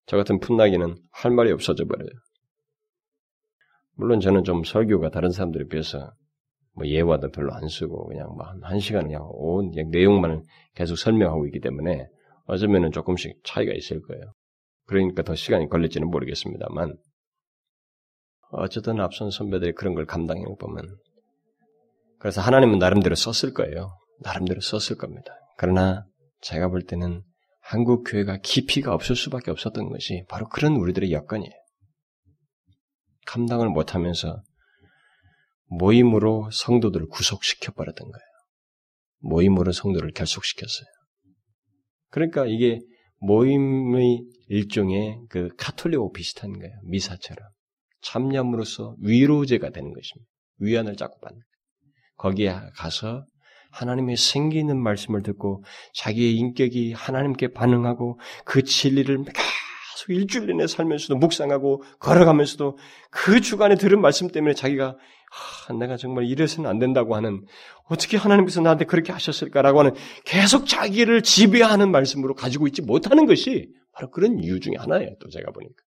[0.07, 2.09] 저 같은 풋나기는 할 말이 없어져 버려요.
[3.99, 6.13] 물론 저는 좀 설교가 다른 사람들에 비해서
[6.73, 12.07] 뭐 예화도 별로 안 쓰고 그냥 뭐한 시간 그냥 온 내용만 계속 설명하고 있기 때문에
[12.47, 14.23] 어쩌면은 조금씩 차이가 있을 거예요.
[14.87, 16.97] 그러니까 더 시간이 걸릴지는 모르겠습니다만
[18.53, 20.97] 어쨌든 앞선 선배들이 그런 걸 감당해 보면
[22.21, 23.99] 그래서 하나님은 나름대로 썼을 거예요.
[24.21, 25.33] 나름대로 썼을 겁니다.
[25.57, 26.05] 그러나
[26.41, 27.23] 제가 볼 때는
[27.61, 31.53] 한국 교회가 깊이가 없을 수밖에 없었던 것이 바로 그런 우리들의 여건이에요.
[33.29, 34.43] 감당을 못하면서
[35.67, 38.25] 모임으로 성도들을 구속시켜 버렸던 거예요.
[39.21, 40.87] 모임으로 성도를 결속시켰어요.
[42.11, 42.81] 그러니까 이게
[43.21, 46.73] 모임의 일종의 그 카톨릭하고 비슷한 거예요.
[46.85, 47.47] 미사처럼.
[48.01, 50.31] 참념으로서 위로제가 되는 것입니다.
[50.61, 51.49] 위안을 자꾸 받는 거예요.
[52.17, 53.27] 거기에 가서
[53.73, 55.63] 하나님의 생기 있는 말씀을 듣고
[55.95, 59.25] 자기의 인격이 하나님께 반응하고 그 진리를
[59.99, 62.79] 계속 일주일 내내 살면서도 묵상하고 걸어가면서도
[63.11, 64.97] 그 주간에 들은 말씀 때문에 자기가
[65.69, 67.45] 아, 내가 정말 이래서는 안 된다고 하는
[67.85, 74.11] 어떻게 하나님께서 나한테 그렇게 하셨을까라고 하는 계속 자기를 지배하는 말씀으로 가지고 있지 못하는 것이 바로
[74.11, 75.11] 그런 이유 중에 하나예요.
[75.21, 75.83] 또 제가 보니까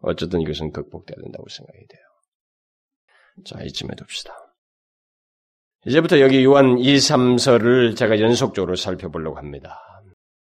[0.00, 2.02] 어쨌든 이것은 극복돼야 된다고 생각이 돼요.
[3.44, 4.32] 자 이쯤에 둡시다.
[5.84, 9.78] 이제부터 여기 요한 2, 3서를 제가 연속적으로 살펴보려고 합니다.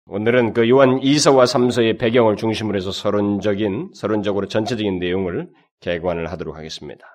[0.06, 5.48] 오늘은 그 요한 2서와 3서의 배경을 중심으로 해서 서론적인, 서론적으로 전체적인 내용을
[5.80, 7.06] 개관을 하도록 하겠습니다.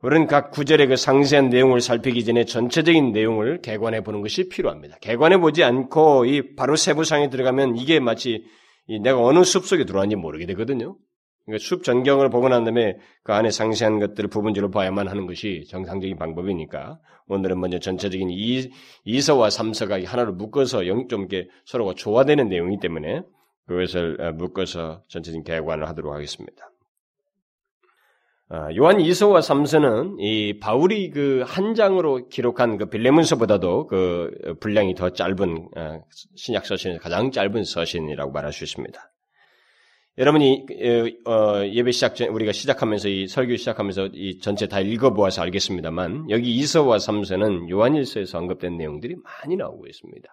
[0.00, 4.96] 우리는 각 구절의 그 상세한 내용을 살피기 전에 전체적인 내용을 개관해 보는 것이 필요합니다.
[5.02, 8.44] 개관해 보지 않고 이 바로 세부상에 들어가면 이게 마치
[9.02, 10.96] 내가 어느 숲 속에 들어왔는지 모르게 되거든요.
[11.46, 16.16] 그러니까 숲 전경을 보고 난 다음에 그 안에 상세한 것들을 부분적으로 봐야만 하는 것이 정상적인
[16.18, 18.70] 방법이니까 오늘은 먼저 전체적인 이,
[19.06, 23.22] 2서와 3서가 하나로 묶어서 영, 좀 이렇게 서로가 조화되는 내용이기 때문에
[23.66, 26.70] 그것을 어, 묶어서 전체적인 개관을 하도록 하겠습니다.
[28.48, 35.10] 아, 요한 2서와 3서는 이 바울이 그 한 장으로 기록한 그 빌레문서보다도 그 분량이 더
[35.10, 36.00] 짧은 어,
[36.36, 39.12] 신약 서신 가장 짧은 서신이라고 말할 수 있습니다.
[40.18, 40.66] 여러분이
[41.26, 46.54] 어, 예배 시작 전 우리가 시작하면서 이 설교 시작하면서 이 전체 다 읽어보아서 알겠습니다만 여기
[46.56, 50.28] 이서와 삼서는 요한일서에서 언급된 내용들이 많이 나오고 있습니다.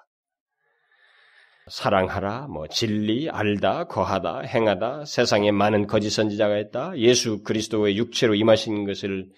[1.68, 8.86] 사랑하라, 뭐 진리, 알다, 거하다, 행하다, 세상에 많은 거짓 선지자가 있다, 예수 그리스도의 육체로 임하신
[8.86, 9.30] 것을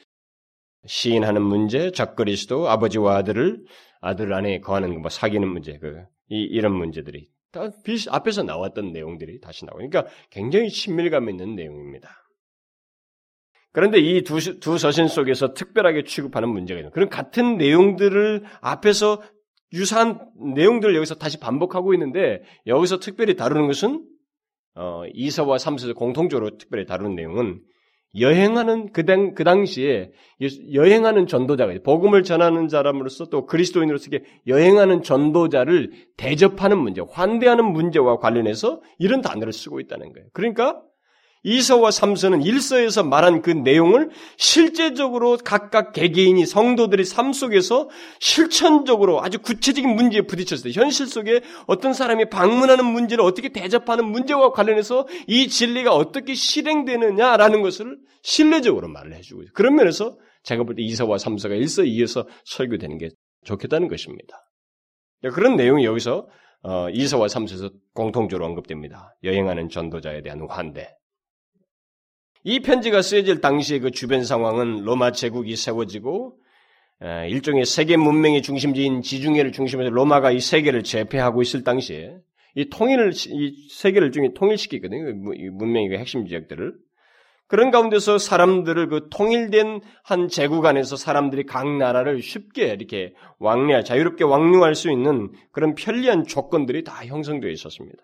[0.87, 3.63] 시인하는 문제, 적그리스도, 아버지와 아들을
[4.01, 7.69] 아들 안에 거하는 뭐 사귀는 문제, 그 이, 이런 문제들이 다
[8.11, 12.09] 앞에서 나왔던 내용들이 다시 나오고, 그러니까 굉장히 친밀감 있는 내용입니다.
[13.71, 19.21] 그런데 이 두 두 서신 속에서 특별하게 취급하는 문제가 있는 그런 같은 내용들을 앞에서
[19.73, 24.07] 유사한 내용들을 여기서 다시 반복하고 있는데 여기서 특별히 다루는 것은
[24.75, 27.61] 어, 이서와 삼서에서 공통적으로 특별히 다루는 내용은
[28.19, 30.11] 여행하는 그, 당, 그 당시에
[30.73, 34.09] 여행하는 전도자가 복음을 전하는 사람으로서 또 그리스도인으로서
[34.47, 40.27] 여행하는 전도자를 대접하는 문제, 환대하는 문제와 관련해서 이런 단어를 쓰고 있다는 거예요.
[40.33, 40.81] 그러니까
[41.45, 47.87] 이서와 삼서는 일서에서 말한 그 내용을 실제적으로 각각 개개인이 성도들의 삶 속에서
[48.19, 54.53] 실천적으로 아주 구체적인 문제에 부딪혔을 때 현실 속에 어떤 사람이 방문하는 문제를 어떻게 대접하는 문제와
[54.53, 59.51] 관련해서 이 진리가 어떻게 실행되느냐라는 것을 신뢰적으로 말을 해주고 있어요.
[59.53, 63.09] 그런 면에서 제가 볼 때 이서와 삼서가 일서 이어서 설교되는 게
[63.43, 64.49] 좋겠다는 것입니다.
[65.31, 66.27] 그런 내용이 여기서
[66.63, 69.15] 어, 이서와 삼서에서 공통적으로 언급됩니다.
[69.23, 70.89] 여행하는 전도자에 대한 환대.
[72.47, 76.37] 이 편지가 쓰여질 당시의 그 주변 상황은 로마 제국이 세워지고
[77.27, 82.15] 일종의 세계 문명의 중심지인 지중해를 중심으로 로마가 이 세계를 제패하고 있을 당시에
[82.53, 85.11] 이 통일을 이 세계를 중에 통일시키거든요.
[85.53, 86.75] 문명의 핵심 지역들을
[87.47, 94.23] 그런 가운데서 사람들을 그 통일된 한 제국 안에서 사람들이 각 나라를 쉽게 이렇게 왕래, 자유롭게
[94.23, 97.97] 왕래할 수 있는 그런 편리한 조건들이 다 형성되어 있었습니다.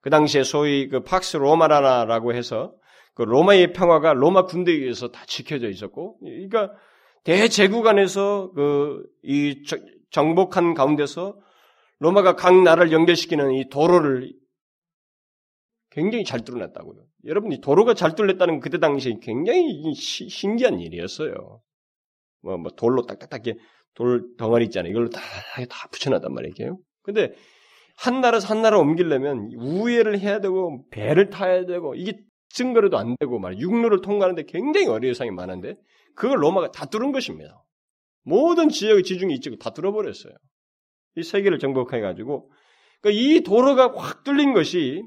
[0.00, 2.72] 그 당시에 소위 그 팍스 로마라라고 해서
[3.18, 6.70] 그 로마의 평화가 로마 군대에 의해서 다 지켜져 있었고, 그러니까
[7.24, 9.62] 대제국 안에서 그 이
[10.10, 11.38] 정복한 가운데서
[11.98, 14.32] 로마가 각 나라를 연결시키는 이 도로를
[15.90, 17.04] 굉장히 잘 뚫어냈다고요.
[17.24, 21.60] 여러분, 이 도로가 잘 뚫렸다는 그때 당시에 굉장히 시, 신기한 일이었어요.
[22.42, 23.42] 뭐, 뭐, 돌로 딱딱딱
[23.94, 24.90] 돌 덩어리 있잖아요.
[24.90, 25.20] 이걸로 다,
[25.68, 26.78] 다 붙여놨단 말이에요.
[27.02, 27.32] 근데
[27.96, 32.20] 한 나라에서 한 나라 옮기려면 우회를 해야 되고 배를 타야 되고 이게
[32.58, 35.76] 증거로도 안 되고 말 육로를 통과하는데 굉장히 어려움이 많은데
[36.14, 37.64] 그걸 로마가 다 뚫은 것입니다.
[38.24, 40.34] 모든 지역의 지중해 이쪽을 다 뚫어버렸어요.
[41.16, 42.50] 이 세계를 정복해가지고
[43.00, 45.02] 그러니까 이 도로가 확 뚫린 것이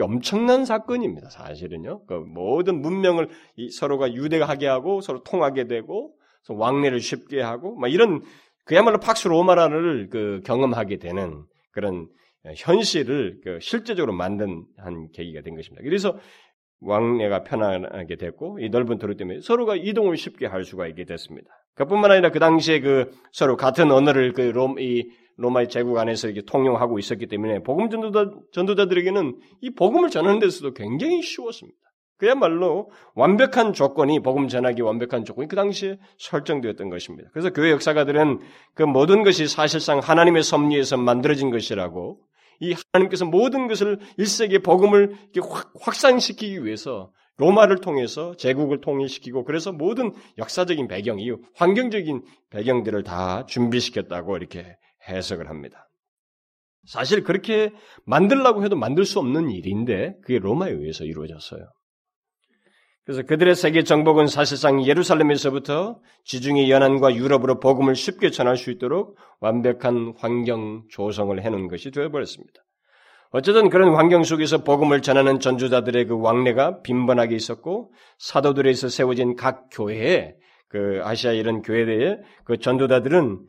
[0.00, 1.30] 엄청난 사건입니다.
[1.30, 2.06] 사실은요.
[2.06, 3.28] 그 모든 문명을
[3.72, 6.14] 서로가 유대하게 하고 서로 통하게 되고
[6.48, 8.22] 왕래를 쉽게 하고 막 이런
[8.64, 12.08] 그야말로 팍스 로마라를 그 경험하게 되는 그런
[12.56, 15.82] 현실을 그 실제적으로 만든 한 계기가 된 것입니다.
[15.82, 16.18] 그래서
[16.84, 21.48] 왕래가 편안하게 됐고 이 넓은 도로 때문에 서로가 이동을 쉽게 할 수가 있게 됐습니다.
[21.74, 26.42] 그뿐만 아니라 그 당시에 그 서로 같은 언어를 그 롬, 이 로마의 제국 안에서 이렇게
[26.46, 31.78] 통용하고 있었기 때문에 복음 전도자, 전도자들에게는 이 복음을 전하는 데서도 굉장히 쉬웠습니다.
[32.16, 37.28] 그야말로 완벽한 조건이 복음 전하기 완벽한 조건이 그 당시에 설정되었던 것입니다.
[37.32, 38.38] 그래서 교회 역사가들은
[38.74, 42.20] 그 모든 것이 사실상 하나님의 섭리에서 만들어진 것이라고
[42.60, 50.12] 이 하나님께서 모든 것을 일세기의 복음을 확, 확산시키기 위해서 로마를 통해서 제국을 통일시키고 그래서 모든
[50.38, 54.76] 역사적인 배경, 이 환경적인 배경들을 다 준비시켰다고 이렇게
[55.08, 55.88] 해석을 합니다.
[56.86, 57.72] 사실 그렇게
[58.04, 61.66] 만들라고 해도 만들 수 없는 일인데 그게 로마에 의해서 이루어졌어요.
[63.04, 70.14] 그래서 그들의 세계 정복은 사실상 예루살렘에서부터 지중해 연안과 유럽으로 복음을 쉽게 전할 수 있도록 완벽한
[70.16, 72.62] 환경 조성을 해놓은 것이 되어버렸습니다.
[73.30, 80.36] 어쨌든 그런 환경 속에서 복음을 전하는 전주자들의 그 왕래가 빈번하게 있었고 사도들에서 세워진 각 교회에
[80.68, 83.40] 그 아시아 이런 교회에 그 전도자들은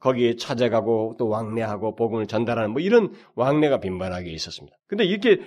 [0.00, 4.76] 거기에 찾아가고 또 왕래하고 복음을 전달하는 뭐 이런 왕래가 빈번하게 있었습니다.
[4.88, 5.40] 근데 이렇게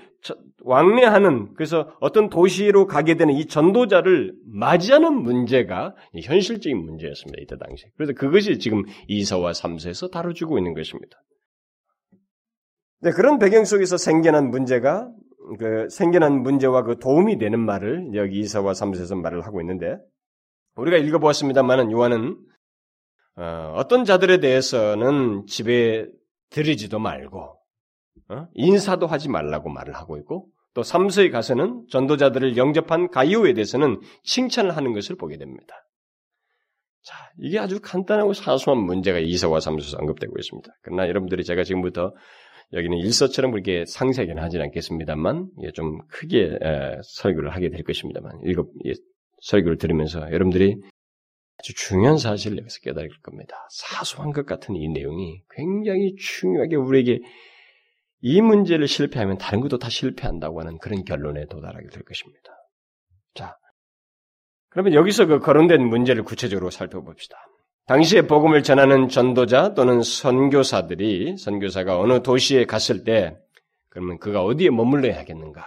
[0.63, 7.41] 왕래하는 그래서 어떤 도시로 가게 되는 이 전도자를 맞이하는 문제가 현실적인 문제였습니다.
[7.41, 7.85] 이때 당시.
[7.97, 11.17] 그래서 그것이 지금 이서와 삼서에서 다뤄주고 있는 것입니다.
[13.01, 15.09] 네, 그런 배경 속에서 생겨난 문제가
[15.59, 19.97] 그 생겨난 문제와 그 도움이 되는 말을 여기 이서와 삼서에서 말을 하고 있는데
[20.75, 22.37] 우리가 읽어보았습니다만은 요한은
[23.35, 26.07] 어, 떤 자들에 대해서는 집에
[26.49, 27.57] 들이지도 말고
[28.29, 28.47] 어?
[28.53, 34.93] 인사도 하지 말라고 말을 하고 있고 또 3서에 가서는 전도자들을 영접한 가이오에 대해서는 칭찬을 하는
[34.93, 35.75] 것을 보게 됩니다.
[37.03, 40.71] 자, 이게 아주 간단하고 사소한 문제가 이서와 3서에서 언급되고 있습니다.
[40.81, 42.13] 그러나 여러분들이 제가 지금부터
[42.71, 46.57] 여기는 일서처럼 그렇게 상세하게는 하진 않겠습니다만 좀 크게
[47.03, 48.65] 설교를 하게 될 것입니다만 이거
[49.41, 50.77] 설교를 들으면서 여러분들이
[51.63, 53.55] 아주 중요한 사실을 여기서 깨달을 겁니다.
[53.71, 57.21] 사소한 것 같은 이 내용이 굉장히 중요하게 우리에게
[58.19, 62.49] 이 문제를 실패하면 다른 것도 다 실패한다고 하는 그런 결론에 도달하게 될 것입니다.
[63.33, 63.55] 자,
[64.69, 67.37] 그러면 여기서 그 거론된 문제를 구체적으로 살펴봅시다.
[67.87, 73.37] 당시에 복음을 전하는 전도자 또는 선교사들이 선교사가 어느 도시에 갔을 때
[73.87, 75.65] 그러면 그가 어디에 머물러야 하겠는가?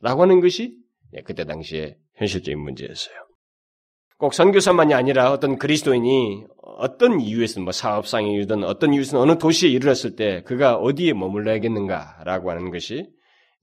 [0.00, 0.78] 라고 하는 것이
[1.14, 3.24] 예, 그때 당시에 현실적인 문제였어요.
[4.24, 10.42] 꼭 선교사만이 아니라 어떤 그리스도인이 어떤 이유에서든 뭐 사업상이든 어떤 이유에서든 어느 도시에 이르렀을 때
[10.46, 13.06] 그가 어디에 머물러야겠는가라고 하는 것이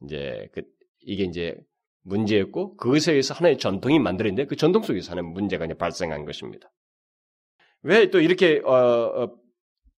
[0.04, 0.62] 이제 그
[1.00, 1.58] 이게 이제
[2.04, 6.72] 문제였고 그것에 의해서 하나의 전통이 만들어진데 그 전통 속에서 하는 문제가 이제 발생한 것입니다.
[7.82, 9.32] 왜 또 이렇게 어, 어,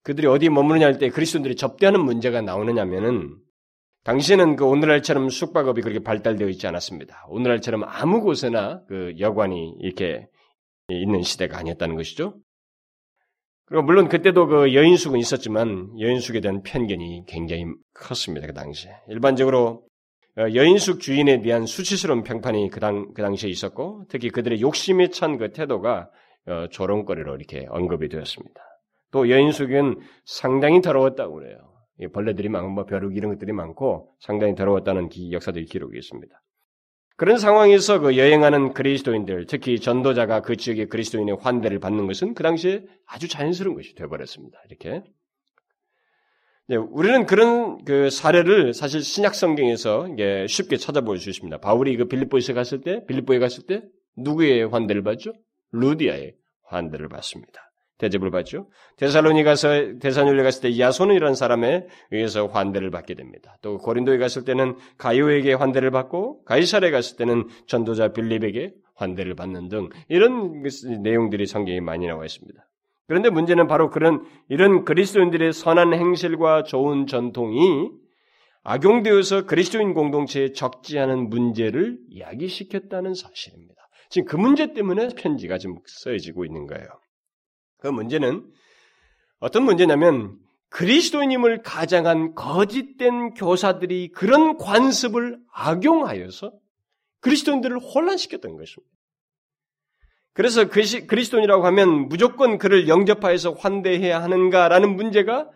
[0.03, 3.35] 그들이 어디에 머무느냐 할 때 그리스도인들이 접대하는 문제가 나오느냐면은
[4.05, 7.25] 당시에는 그 오늘날처럼 숙박업이 그렇게 발달되어 있지 않았습니다.
[7.27, 10.29] 오늘날처럼 아무 곳에나 그 여관이 이렇게
[10.89, 12.35] 있는 시대가 아니었다는 것이죠.
[13.65, 18.45] 그리고 물론 그때도 그 여인숙은 있었지만 여인숙에 대한 편견이 굉장히 컸습니다.
[18.47, 18.91] 그 당시에.
[19.07, 19.85] 일반적으로
[20.37, 25.37] 어, 여인숙 주인에 대한 수치스러운 평판이 그, 당, 그 당시에 있었고 특히 그들의 욕심에 찬
[25.37, 26.09] 그 태도가
[26.47, 28.61] 어, 조롱거리로 이렇게 언급이 되었습니다.
[29.11, 31.57] 또 여인숙은 상당히 더러웠다고 그래요.
[32.11, 36.35] 벌레들이 많고 뭐 벼룩 이런 것들이 많고 상당히 더러웠다는 역사적 기록이 있습니다.
[37.15, 42.83] 그런 상황에서 그 여행하는 그리스도인들, 특히 전도자가 그 지역의 그리스도인의 환대를 받는 것은 그 당시에
[43.05, 44.59] 아주 자연스러운 것이 되어버렸습니다.
[44.67, 45.03] 이렇게.
[46.67, 50.07] 네, 우리는 그런 그 사례를 사실 신약 성경에서
[50.47, 51.59] 쉽게 찾아볼 수 있습니다.
[51.59, 53.83] 바울이 그 빌립보에서 갔을 때, 빌립보에 갔을 때
[54.17, 55.33] 누구의 환대를 받죠?
[55.71, 57.62] 루디아의 환대를 받습니다.
[58.03, 58.67] 대접을 받죠.
[58.97, 63.57] 데살로니 가서 데살로니 갔을 때 야손이라는 사람에 의해서 환대를 받게 됩니다.
[63.61, 69.89] 또 고린도에 갔을 때는 가요에게 환대를 받고 가이사에 갔을 때는 전도자 빌립에게 환대를 받는 등
[70.09, 70.63] 이런
[71.01, 72.67] 내용들이 성경에 많이 나와 있습니다.
[73.07, 77.89] 그런데 문제는 바로 그런 이런 그리스도인들의 선한 행실과 좋은 전통이
[78.63, 83.75] 악용되어서 그리스도인 공동체에 적지 않은 문제를 야기시켰다는 사실입니다.
[84.09, 86.85] 지금 그 문제 때문에 편지가 지금 써지고 있는 거예요.
[87.83, 88.49] 그 문제는
[89.39, 96.53] 어떤 문제냐면 그리스도인임을 가장한 거짓된 교사들이 그런 관습을 악용하여서
[97.19, 98.93] 그리스도인들을 혼란시켰던 것입니다.
[100.31, 105.49] 그래서 그리스도인이라고 하면 무조건 그를 영접하여서 환대해야 하는가라는 문제가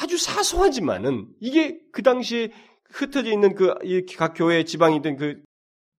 [0.00, 2.50] 아주 사소하지만은 이게 그 당시에
[2.90, 3.74] 흩어져 있는 그
[4.16, 5.42] 각 교회 지방이든 그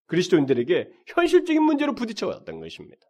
[0.07, 3.05] 그리스도인들에게 현실적인 문제로 부딪혀 왔던 것입니다.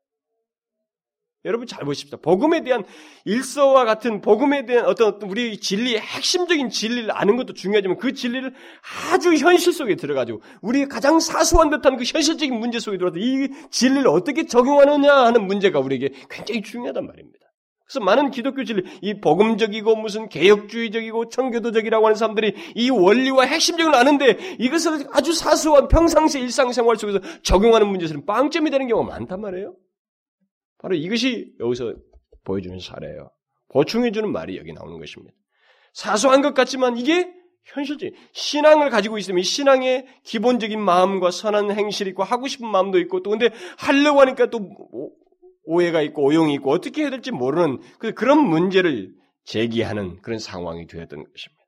[1.45, 2.17] 여러분 잘 보십시오.
[2.17, 2.83] 복음에 대한
[3.23, 8.53] 일서와 같은 복음에 대한 어떤 우리 진리의 핵심적인 진리를 아는 것도 중요하지만 그 진리를
[9.13, 14.05] 아주 현실 속에 들어가지고 우리의 가장 사소한 듯한 그 현실적인 문제 속에 들어가서 이 진리를
[14.07, 17.39] 어떻게 적용하느냐 하는 문제가 우리에게 굉장히 중요하단 말입니다.
[17.85, 24.37] 그래서 많은 기독교 진리, 이 복음적이고 무슨 개혁주의적이고 청교도적이라고 하는 사람들이 이 원리와 핵심적을 아는데
[24.59, 29.73] 이것을 아주 사소한 평상시 일상생활 속에서 적용하는 문제에서는 빵점이 되는 경우가 많단 말이에요.
[30.79, 31.93] 바로 이것이 여기서
[32.43, 33.31] 보여주는 사례예요.
[33.69, 35.33] 보충해주는 말이 여기 나오는 것입니다.
[35.93, 37.31] 사소한 것 같지만 이게
[37.65, 43.29] 현실적인 신앙을 가지고 있으면 신앙의 기본적인 마음과 선한 행실이 있고 하고 싶은 마음도 있고 또
[43.29, 44.69] 근데 하려고 하니까 또
[45.63, 49.13] 오해가 있고 오용이 있고 어떻게 해야 될지 모르는 그, 그런 문제를
[49.45, 51.59] 제기하는 그런 상황이 되었던 것입니다.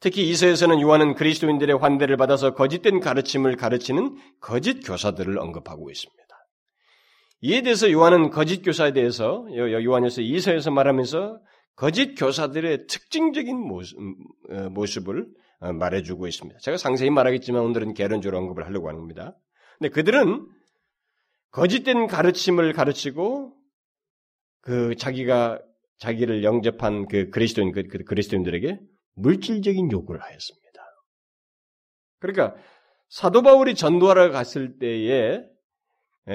[0.00, 6.25] 특히 이서에서는 요한은 그리스도인들의 환대를 받아서 거짓된 가르침을 가르치는 거짓 교사들을 언급하고 있습니다.
[7.40, 11.40] 이에 대해서 요한은 거짓 교사에 대해서 요한에서 이서에서 말하면서
[11.74, 14.16] 거짓 교사들의 특징적인 모습, 음,
[14.50, 15.26] 어, 모습을
[15.60, 16.58] 어, 말해주고 있습니다.
[16.60, 19.36] 제가 상세히 말하겠지만 오늘은 개론적으로 언급을 하려고 하는 겁니다.
[19.78, 20.46] 근데 그들은
[21.50, 23.54] 거짓된 가르침을 가르치고
[24.62, 25.60] 그 자기가
[25.98, 28.78] 자기를 영접한 그 그리스도인 그, 그 그리스도인들에게
[29.14, 30.66] 물질적인 요구를 하였습니다.
[32.18, 32.56] 그러니까
[33.08, 35.44] 사도 바울이 전도하러 갔을 때에 예,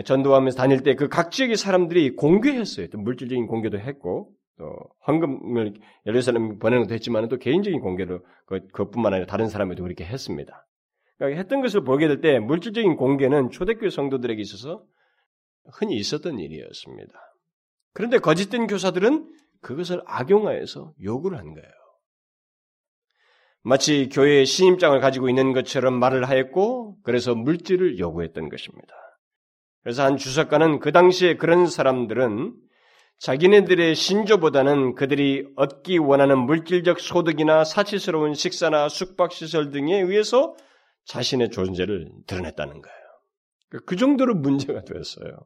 [0.05, 2.87] 전도하면서 다닐 때 그 각 지역의 사람들이 공개했어요.
[2.87, 5.73] 또 물질적인 공개도 했고 또 황금을
[6.05, 10.65] 예루살렘 보내는 것도 했지만 또 개인적인 공개도 그, 그것뿐만 아니라 다른 사람에도 그렇게 했습니다.
[11.17, 14.83] 그러니까 했던 것을 보게 될 때 물질적인 공개는 초대교회 성도들에게 있어서
[15.73, 17.13] 흔히 있었던 일이었습니다.
[17.93, 19.29] 그런데 거짓된 교사들은
[19.61, 21.69] 그것을 악용하여서 요구를 한 거예요.
[23.63, 28.95] 마치 교회의 신임장을 가지고 있는 것처럼 말을 하였고 그래서 물질을 요구했던 것입니다.
[29.83, 32.53] 그래서 한 주석가는 그 당시에 그런 사람들은
[33.19, 40.55] 자기네들의 신조보다는 그들이 얻기 원하는 물질적 소득이나 사치스러운 식사나 숙박시설 등에 의해서
[41.05, 42.97] 자신의 존재를 드러냈다는 거예요.
[43.85, 45.37] 그 정도로 문제가 되었어요.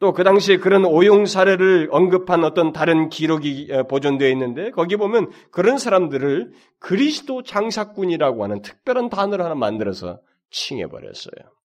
[0.00, 5.30] 또 그 당시에 그런 오용 사례를 언급한 어떤 다른 기록이 어, 보존되어 있는데 거기 보면
[5.50, 10.20] 그런 사람들을 그리스도 장사꾼이라고 하는 특별한 단어를 하나 만들어서
[10.50, 11.59] 칭해버렸어요.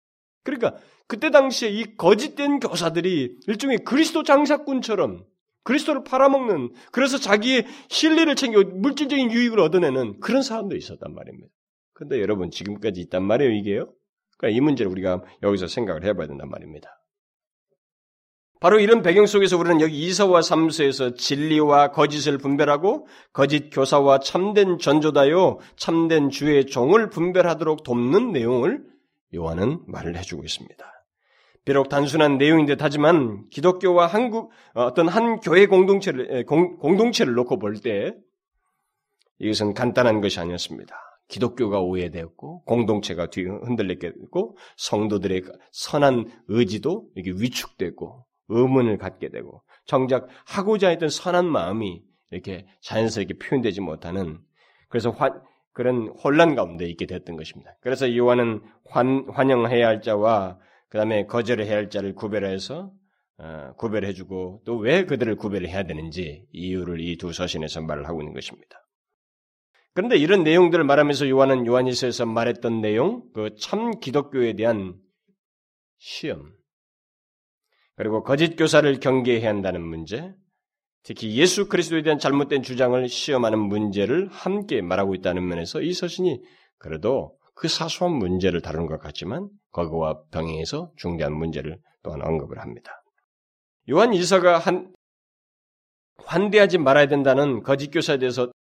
[0.44, 0.76] 그러니까
[1.08, 5.26] 그때 당시에 이 거짓된 교사들이 일종의 그리스도 장사꾼처럼
[5.64, 11.54] 그리스도를 팔아먹는 그래서 자기의 신뢰를 챙겨 물질적인 유익을 얻어내는 그런 사람도 있었단 말입니다.
[11.94, 13.94] 근데 여러분 지금까지 있단 말이에요 이게요.
[14.38, 16.90] 그러니까 이 문제를 우리가 여기서 생각을 해봐야 된단 말입니다.
[18.60, 25.60] 바로 이런 배경 속에서 우리는 여기 이서와 삼서에서 진리와 거짓을 분별하고 거짓 교사와 참된 전조다요
[25.76, 28.93] 참된 주의 종을 분별하도록 돕는 내용을
[29.34, 30.86] 요한은 말을 해주고 있습니다.
[31.66, 37.58] 비록 단순한 내용인 듯 하지만 기독교와 한국 어, 어떤 한 교회 공동체를 공, 공동체를 놓고
[37.60, 38.14] 볼 때
[39.40, 40.96] 이것은 간단한 것이 아니었습니다.
[41.28, 50.28] 기독교가 오해되었고 공동체가 뒤 흔들리게 되고 성도들의 선한 의지도 이게 위축되고 의문을 갖게 되고 정작
[50.46, 54.40] 하고자 했던 선한 마음이 이렇게 자연스럽게 표현되지 못하는
[54.90, 55.32] 그래서 화,
[55.74, 57.76] 그런 혼란 가운데 있게 됐던 것입니다.
[57.82, 60.60] 그래서 요한은 환, 환영해야 할 자와
[60.90, 62.92] 그 다음에 거절해야 할 자를 구별해서
[63.40, 68.78] 어, 구별해주고 또 왜 그들을 구별해야 되는지 이유를 이 두 서신에서 말을 하고 있는 것입니다.
[69.96, 74.96] 그런데 이런 내용들을 말하면서 요한은 요한일서에서 말했던 내용, 그 참 기독교에 대한
[75.98, 76.52] 시험,
[77.96, 80.34] 그리고 거짓 교사를 경계해야 한다는 문제,
[81.04, 86.42] 특히 예수 그리스도에 대한 잘못된 주장을 시험하는 문제를 함께 말하고 있다는 면에서 이 서신이
[86.78, 93.04] 그래도 그 사소한 문제를 다루는 것 같지만 거기와 병행해서 중대한 문제를 또한 언급을 합니다.
[93.90, 94.94] 요한 일서가 한
[96.26, 98.52] 환대하지 말아야 된다는 거짓 교사에 대해서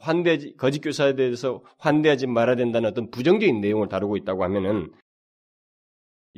[0.00, 4.92] 환대 거짓 교사에 대해서 환대하지 말아야 된다는 어떤 부정적인 내용을 다루고 있다고 하면은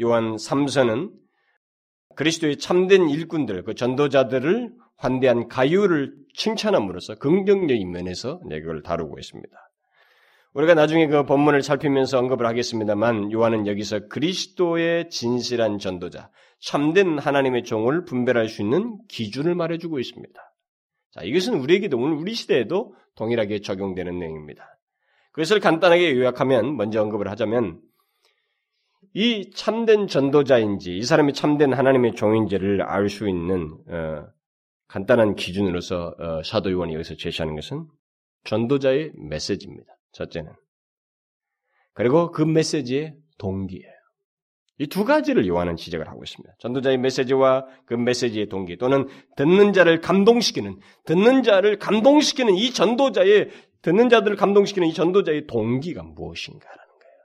[0.01, 1.13] 요한 3서는
[2.15, 9.57] 그리스도의 참된 일꾼들, 그 전도자들을 환대한 가유를 칭찬함으로써 긍정적인 면에서 이걸 다루고 있습니다.
[10.55, 16.31] 우리가 나중에 그 본문을 살피면서 언급을 하겠습니다만 요한은 여기서 그리스도의 진실한 전도자,
[16.61, 20.41] 참된 하나님의 종을 분별할 수 있는 기준을 말해주고 있습니다.
[21.13, 24.79] 자, 이것은 우리에게도 오늘 우리 시대에도 동일하게 적용되는 내용입니다.
[25.33, 27.81] 그것을 간단하게 요약하면 먼저 언급을 하자면
[29.13, 34.27] 이 참된 전도자인지 이 사람이 참된 하나님의 종인지를 알 수 있는 어,
[34.89, 37.87] 간단한 기준으로서 어, 사도 요한이 여기서 제시하는 것은
[38.45, 39.93] 전도자의 메시지입니다.
[40.13, 40.53] 첫째는
[41.95, 43.97] 그리고 그 메시지의 동기예요.
[44.79, 46.55] 이 두 가지를 요한은 지적을 하고 있습니다.
[46.59, 53.49] 전도자의 메시지와 그 메시지의 동기 또는 듣는 자를 감동시키는 듣는 자를 감동시키는 이 전도자의
[53.81, 57.17] 듣는 자들을 감동시키는 이 전도자의 동기가 무엇인가라는 거예요.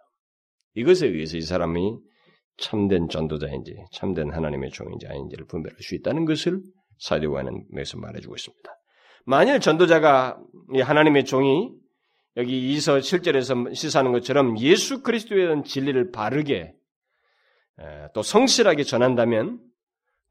[0.76, 1.98] 이것에 의해서 이 사람이
[2.58, 6.62] 참된 전도자인지 참된 하나님의 종인지 아닌지를 분별할 수 있다는 것을
[7.02, 8.72] 사도와는 매서 말해주고 있습니다.
[9.26, 10.40] 만일 전도자가
[10.82, 11.70] 하나님의 종이
[12.38, 16.74] 여기 이서 7절에서 시사하는 것처럼 예수 그리스도에 대한 진리를 바르게
[18.14, 19.60] 또 성실하게 전한다면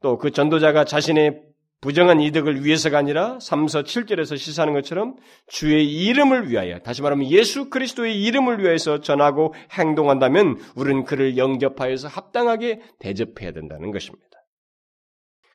[0.01, 1.43] 또 그 전도자가 자신의
[1.81, 5.15] 부정한 이득을 위해서가 아니라 3서 7절에서 시사하는 것처럼
[5.47, 12.81] 주의 이름을 위하여 다시 말하면 예수 그리스도의 이름을 위해서 전하고 행동한다면 우리는 그를 영접하여서 합당하게
[12.99, 14.30] 대접해야 된다는 것입니다.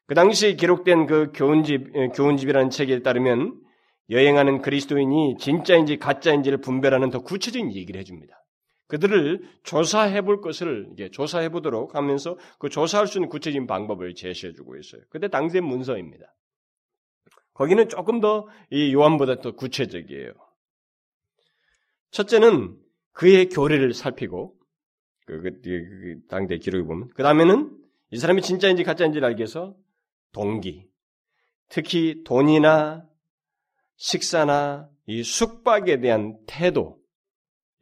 [0.06, 3.60] 그 당시 기록된 그 교훈집, 교훈집이라는 책에 따르면
[4.10, 8.34] 여행하는 그리스도인이 진짜인지 가짜인지를 분별하는 더 구체적인 얘기를 해줍니다.
[8.88, 14.76] 그들을 조사해 볼 것을 조사해 보도록 하면서 그 조사할 수 있는 구체적인 방법을 제시해 주고
[14.76, 15.02] 있어요.
[15.10, 16.32] 그때 당시의 문서입니다.
[17.54, 20.32] 거기는 조금 더 이 요한보다 더 구체적이에요.
[22.12, 22.76] 첫째는
[23.12, 24.54] 그의 교리를 살피고
[25.26, 27.76] 그, 그, 그 당대 기록에 보면 그 다음에는
[28.10, 29.74] 이 사람이 진짜인지 가짜인지를 알기 위해서
[30.32, 30.88] 동기,
[31.68, 33.06] 특히 돈이나
[33.96, 36.98] 식사나 이 숙박에 대한 태도,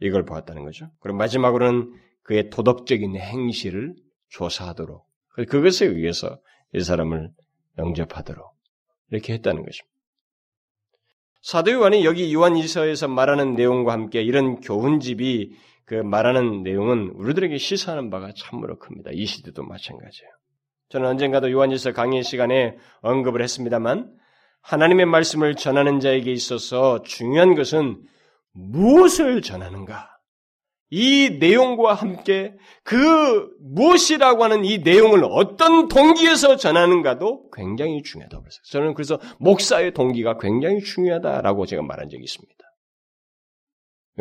[0.00, 0.90] 이걸 보았다는 거죠.
[1.00, 1.92] 그리고 마지막으로는
[2.22, 3.94] 그의 도덕적인 행실을
[4.28, 5.04] 조사하도록,
[5.48, 6.38] 그것에 의해서
[6.74, 7.30] 이 사람을
[7.78, 8.54] 영접하도록
[9.10, 9.94] 이렇게 했다는 것입니다.
[11.42, 18.08] 사도 요한이 여기 요한 이서에서 말하는 내용과 함께 이런 교훈집이 그 말하는 내용은 우리들에게 시사하는
[18.08, 19.10] 바가 참으로 큽니다.
[19.12, 20.32] 이 시대도 마찬가지예요.
[20.94, 24.16] 저는 언젠가도 요한일서 강의 시간에 언급을 했습니다만
[24.60, 28.00] 하나님의 말씀을 전하는 자에게 있어서 중요한 것은
[28.52, 30.16] 무엇을 전하는가?
[30.90, 38.62] 이 내용과 함께 그 무엇이라고 하는 이 내용을 어떤 동기에서 전하는가도 굉장히 중요하다고 그랬어요.
[38.70, 42.54] 저는 그래서 목사의 동기가 굉장히 중요하다라고 제가 말한 적이 있습니다.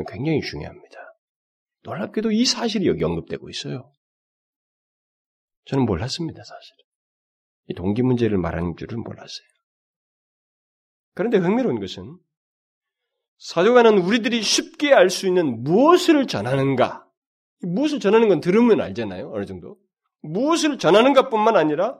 [0.07, 0.97] 굉장히 중요합니다.
[1.83, 3.92] 놀랍게도 이 사실이 여기 언급되고 있어요.
[5.65, 6.75] 저는 몰랐습니다, 사실.
[7.69, 9.47] 이 동기 문제를 말하는 줄은 몰랐어요.
[11.15, 12.17] 그런데 흥미로운 것은
[13.37, 17.05] 사도관은 우리들이 쉽게 알 수 있는 무엇을 전하는가,
[17.61, 19.77] 무엇을 전하는 건 들으면 알잖아요, 어느 정도.
[20.21, 21.99] 무엇을 전하는가 뿐만 아니라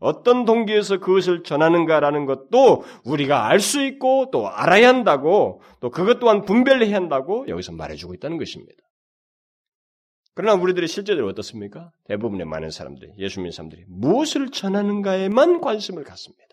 [0.00, 6.44] 어떤 동기에서 그것을 전하는가라는 것도 우리가 알 수 있고 또 알아야 한다고 또 그것 또한
[6.44, 8.80] 분별해야 한다고 여기서 말해주고 있다는 것입니다.
[10.38, 11.90] 그러나 우리들의 실제적으로 어떻습니까?
[12.04, 16.44] 대부분의 많은 사람들이, 예수 믿는 사람들이 무엇을 전하는가에만 관심을 갖습니다.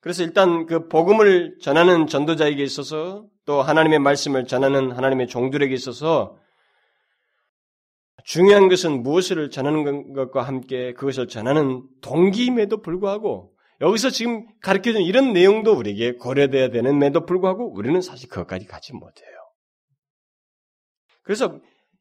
[0.00, 6.36] 그래서 일단 그 복음을 전하는 전도자에게 있어서 또 하나님의 말씀을 전하는 하나님의 종들에게 있어서
[8.24, 15.72] 중요한 것은 무엇을 전하는 것과 함께 그것을 전하는 동기임에도 불구하고 여기서 지금 가르쳐준 이런 내용도
[15.72, 19.36] 우리에게 고려돼야 되는에도 불구하고 우리는 사실 그것까지 가지 못해요.
[21.22, 21.60] 그래서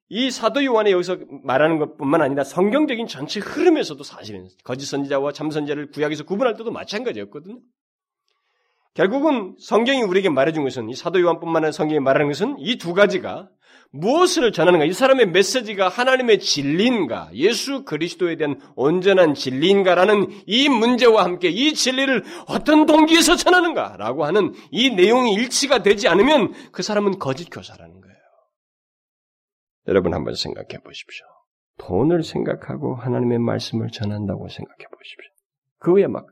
[0.10, 5.92] 이 사도 요한이 여기서 말하는 것뿐만 아니라 성경적인 전체 흐름에서도 사실은 거짓 선지자와 참 선지자를
[5.92, 7.60] 구약에서 구분할 때도 마찬가지였거든요.
[8.94, 13.50] 결국은 성경이 우리에게 말해준 것은 이 사도 요한뿐만 아니라 성경이 말하는 것은 이 두 가지가
[13.92, 14.86] 무엇을 전하는가?
[14.86, 17.30] 이 사람의 메시지가 하나님의 진리인가?
[17.34, 23.96] 예수 그리스도에 대한 온전한 진리인가라는 이 문제와 함께 이 진리를 어떤 동기에서 전하는가?
[23.98, 28.05] 라고 하는 이 내용이 일치가 되지 않으면 그 사람은 거짓 교사라는 거예요.
[29.88, 31.26] 여러분 한번 생각해 보십시오.
[31.78, 35.32] 돈을 생각하고 하나님의 말씀을 전한다고 생각해 보십시오.
[35.78, 36.26] 그 외에 막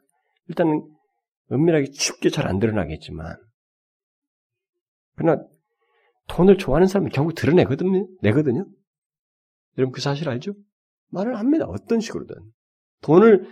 [0.47, 0.87] 일단은
[1.51, 3.37] 은밀하게 쉽게 잘 안 드러나겠지만,
[5.15, 5.43] 그러나
[6.29, 8.07] 돈을 좋아하는 사람은 결국 드러내거든요.
[8.21, 8.65] 내거든요.
[9.77, 10.53] 여러분 그 사실 알죠?
[11.09, 11.65] 말을 합니다.
[11.67, 12.35] 어떤 식으로든.
[13.01, 13.45] 돈을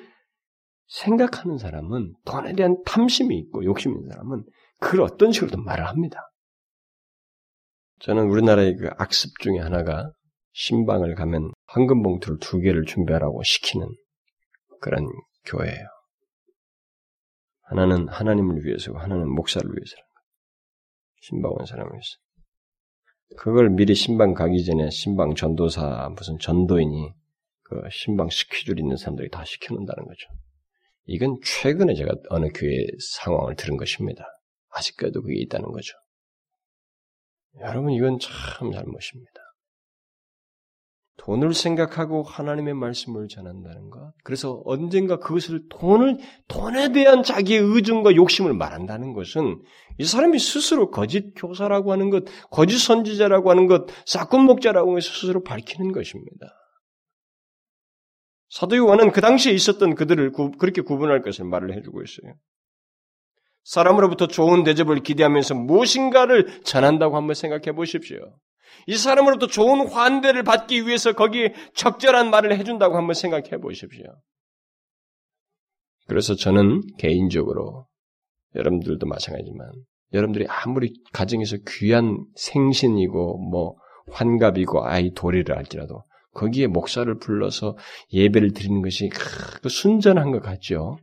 [0.87, 4.43] 생각하는 사람은 돈에 대한 탐심이 있고 욕심이 있는 사람은
[4.79, 6.30] 그걸 어떤 식으로든 말을 합니다.
[8.01, 10.11] 저는 우리나라의 그 악습 중에 하나가
[10.53, 13.87] 신방을 가면 황금 봉투를 두 개를 준비하라고 시키는
[14.81, 15.05] 그런
[15.45, 15.87] 교회예요.
[17.61, 20.25] 하나는 하나님을 위해서고 하나는 목사를 위해서라는 거예요.
[21.21, 22.17] 신방 온 사람을 위해서.
[23.37, 27.13] 그걸 미리 신방 가기 전에 신방 전도사 무슨 전도인이
[27.63, 30.27] 그 신방 스케줄 있는 사람들이 다 시켜놓는다는 거죠.
[31.05, 34.25] 이건 최근에 제가 어느 교회 상황을 들은 것입니다.
[34.69, 35.93] 아직까지도 그게 있다는 거죠.
[37.59, 39.41] 여러분 이건 참 잘못입니다.
[41.17, 44.13] 돈을 생각하고 하나님의 말씀을 전한다는 것.
[44.23, 49.61] 그래서 언젠가 그것을 돈을 돈에 대한 자기의 의중과 욕심을 말한다는 것은
[49.99, 55.43] 이 사람이 스스로 거짓 교사라고 하는 것, 거짓 선지자라고 하는 것, 사건 목자라고 해서 스스로
[55.43, 56.47] 밝히는 것입니다.
[58.49, 62.33] 사도 요한은 그 당시에 있었던 그들을 구, 그렇게 구분할 것을 말을 해주고 있어요.
[63.63, 68.17] 사람으로부터 좋은 대접을 기대하면서 무엇인가를 전한다고 한번 생각해 보십시오.
[68.87, 74.05] 이 사람으로부터 좋은 환대를 받기 위해서 거기에 적절한 말을 해준다고 한번 생각해 보십시오.
[76.07, 77.87] 그래서 저는 개인적으로
[78.55, 79.71] 여러분들도 마찬가지지만
[80.13, 83.75] 여러분들이 아무리 가정에서 귀한 생신이고 뭐
[84.11, 86.03] 환갑이고 아이 도리를 할지라도
[86.33, 87.77] 거기에 목사를 불러서
[88.11, 90.97] 예배를 드리는 것이 그 순전한 것 같죠.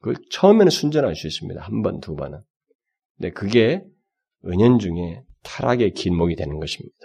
[0.00, 1.60] 그 처음에는 순전할 수 있습니다.
[1.60, 2.40] 한 번, 두 번은.
[3.16, 3.84] 근데 그게
[4.44, 6.96] 은연 중에 타락의 길목이 되는 것입니다.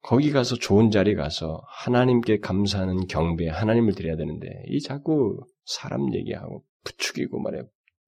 [0.00, 6.64] 거기 가서 좋은 자리 가서 하나님께 감사하는 경배, 하나님을 드려야 되는데 이 자꾸 사람 얘기하고
[6.84, 7.62] 부추기고 말해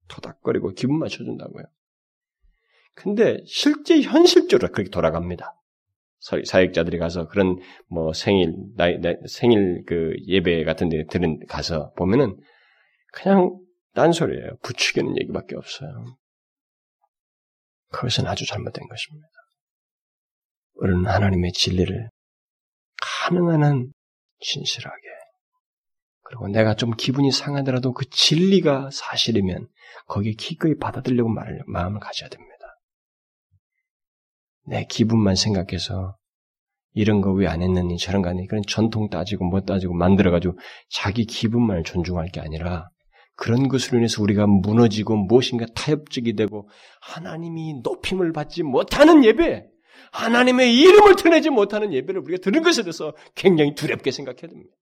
[0.07, 1.63] 토닥거리고 기분 맞춰준다고요.
[2.95, 5.55] 근데 실제 현실적으로 그렇게 돌아갑니다.
[6.19, 8.97] 사역자들이 가서 그런 뭐 생일 나이,
[9.27, 12.37] 생일 그 예배 같은 데 들은 가서 보면은
[13.11, 13.59] 그냥
[13.93, 14.57] 딴소리예요.
[14.63, 16.17] 부추기는 얘기밖에 없어요.
[17.91, 19.27] 그것은 아주 잘못된 것입니다.
[20.75, 22.09] 우리는 하나님의 진리를
[23.01, 23.93] 가능한 한
[24.39, 25.01] 진실하게
[26.23, 29.67] 그리고 내가 좀 기분이 상하더라도 그 진리가 사실이면
[30.07, 32.51] 거기에 기꺼이 받아들려고 말을, 마음을 가져야 됩니다.
[34.65, 36.15] 내 기분만 생각해서
[36.93, 40.57] 이런 거 왜 안 했느니 저런 거 아니 그런 전통 따지고 뭐 따지고 만들어가지고
[40.89, 42.89] 자기 기분만을 존중할 게 아니라
[43.41, 46.69] 그런 것으로 인해서 우리가 무너지고 무엇인가 타협적이 되고
[47.01, 49.67] 하나님이 높임을 받지 못하는 예배,
[50.11, 54.75] 하나님의 이름을 드러내지 못하는 예배를 우리가 들은 것에 대해서 굉장히 두렵게 생각해야 됩니다.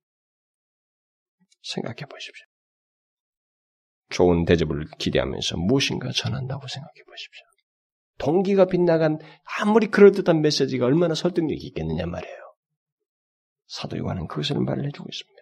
[1.63, 2.45] 생각해 보십시오.
[4.09, 7.45] 좋은 대접을 기대하면서 무엇인가 전한다고 생각해 보십시오.
[8.17, 9.19] 동기가 빗나간
[9.61, 12.37] 아무리 그럴듯한 메시지가 얼마나 설득력이 있겠느냐 말이에요.
[13.67, 15.38] 사도 요한은 그것을 말을 해주고 있습니다.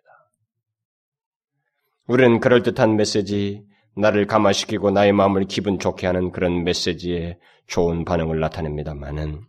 [2.08, 3.66] 우리는 그럴듯한 메시지,
[3.97, 7.38] 나를 감화시키고 나의 마음을 기분 좋게 하는 그런 메시지에
[7.68, 9.41] 좋은 반응을 나타냅니다만은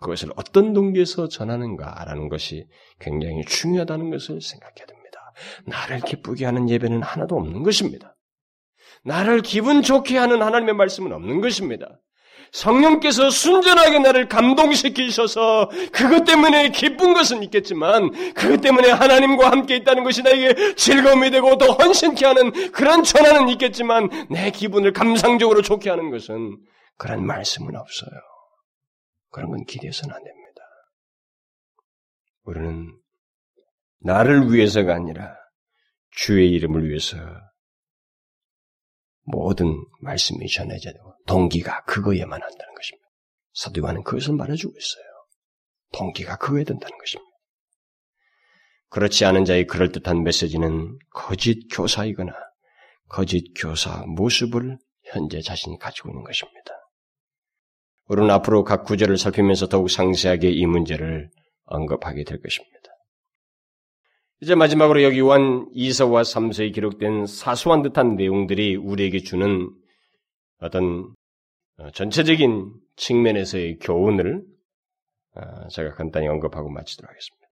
[0.00, 2.66] 그것을 어떤 동기에서 전하는가라는 것이
[3.00, 5.32] 굉장히 중요하다는 것을 생각해야 됩니다.
[5.66, 8.14] 나를 기쁘게 하는 예배는 하나도 없는 것입니다.
[9.04, 12.00] 나를 기분 좋게 하는 하나님의 말씀은 없는 것입니다.
[12.54, 20.22] 성령께서 순전하게 나를 감동시키셔서 그것 때문에 기쁜 것은 있겠지만 그것 때문에 하나님과 함께 있다는 것이
[20.22, 26.56] 나에게 즐거움이 되고 더 헌신케 하는 그런 전화는 있겠지만 내 기분을 감상적으로 좋게 하는 것은
[26.96, 28.20] 그런 말씀은 없어요.
[29.30, 30.60] 그런 건 기대해서는 안 됩니다.
[32.44, 32.96] 우리는
[33.98, 35.34] 나를 위해서가 아니라
[36.12, 37.16] 주의 이름을 위해서
[39.24, 43.08] 모든 말씀이 전해져야 되고 동기가 그거에만 한다는 것입니다.
[43.52, 45.04] 사도 요한은 그것을 말해주고 있어요.
[45.92, 47.30] 동기가 그거에 된다는 것입니다.
[48.90, 52.32] 그렇지 않은 자의 그럴듯한 메시지는 거짓 교사이거나
[53.08, 56.70] 거짓 교사 모습을 현재 자신이 가지고 있는 것입니다.
[58.06, 61.30] 우리는 앞으로 각 구절을 살피면서 더욱 상세하게 이 문제를
[61.64, 62.73] 언급하게 될 것입니다.
[64.40, 69.70] 이제 마지막으로 여기 요한 2서와 3서에 기록된 사소한 듯한 내용들이 우리에게 주는
[70.60, 71.14] 어떤
[71.78, 74.42] 어, 전체적인 측면에서의 교훈을
[75.34, 77.44] 어, 제가 간단히 언급하고 마치도록 하겠습니다.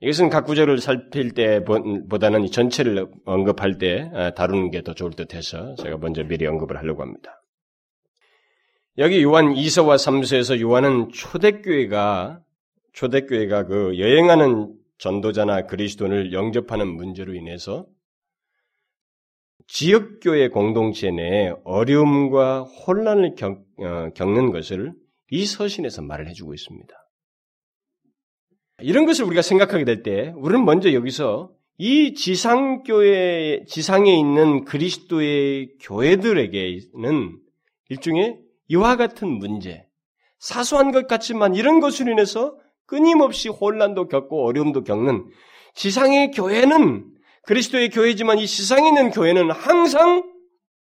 [0.00, 5.74] 이것은 각 구절을 살필 때보다는 전체를 언급할 때 어, 다루는 게 더 좋을 듯 해서
[5.76, 7.42] 제가 먼저 미리 언급을 하려고 합니다.
[8.98, 12.40] 여기 요한 2서와 3서에서 요한은 초대교회가
[12.92, 17.86] 초대교회가 그 여행하는 전도자나 그리스도인을 영접하는 문제로 인해서
[19.66, 24.92] 지역교회 공동체 내에 어려움과 혼란을 겪, 어, 겪는 것을
[25.30, 26.94] 이 서신에서 말을 해주고 있습니다.
[28.82, 37.38] 이런 것을 우리가 생각하게 될 때, 우리는 먼저 여기서 이 지상교회, 지상에 있는 그리스도의 교회들에게는
[37.88, 38.38] 일종의
[38.68, 39.86] 이와 같은 문제,
[40.38, 42.56] 사소한 것 같지만 이런 것으로 인해서
[42.90, 45.30] 끊임없이 혼란도 겪고 어려움도 겪는
[45.74, 47.08] 지상의 교회는
[47.44, 50.28] 그리스도의 교회지만 이 지상에 있는 교회는 항상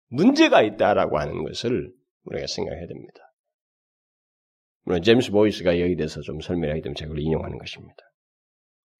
[0.09, 1.93] 문제가 있다라고 하는 것을
[2.23, 3.19] 우리가 생각해야 됩니다.
[4.83, 8.03] 물론 제임스 보이스가 여기 대해서 좀 설명하기 때문에 제가 그걸 인용하는 것입니다.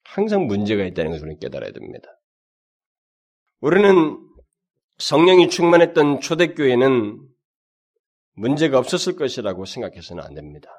[0.04, 2.08] 항상 문제가 있다는 것을 우리는 깨달아야 됩니다.
[3.62, 4.20] 우리는
[5.00, 7.20] 성령이 충만했던 초대교회는
[8.34, 10.70] 문제가 없었을 것이라고 생각해서는 안 됩니다.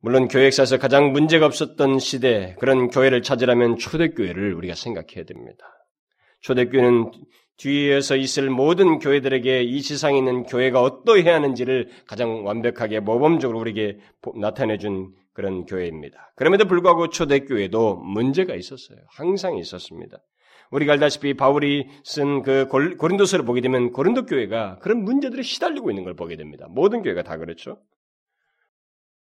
[0.00, 5.64] 물론 교회 역사에서 가장 문제가 없었던 시대, 그런 교회를 찾으려면 초대교회를 우리가 생각해야 됩니다.
[6.40, 7.10] 초대교회는
[7.56, 13.98] 뒤에서 있을 모든 교회들에게 이 지상에 있는 교회가 어떠해야 하는지를 가장 완벽하게 모범적으로 우리에게
[14.40, 16.32] 나타내준 그런 교회입니다.
[16.36, 18.98] 그럼에도 불구하고 초대교회도 문제가 있었어요.
[19.08, 20.18] 항상 있었습니다.
[20.70, 26.14] 우리가 알다시피 바울이 쓴 그 고린도서를 보게 되면 고린도 교회가 그런 문제들에 시달리고 있는 걸
[26.14, 26.66] 보게 됩니다.
[26.70, 27.78] 모든 교회가 다 그렇죠.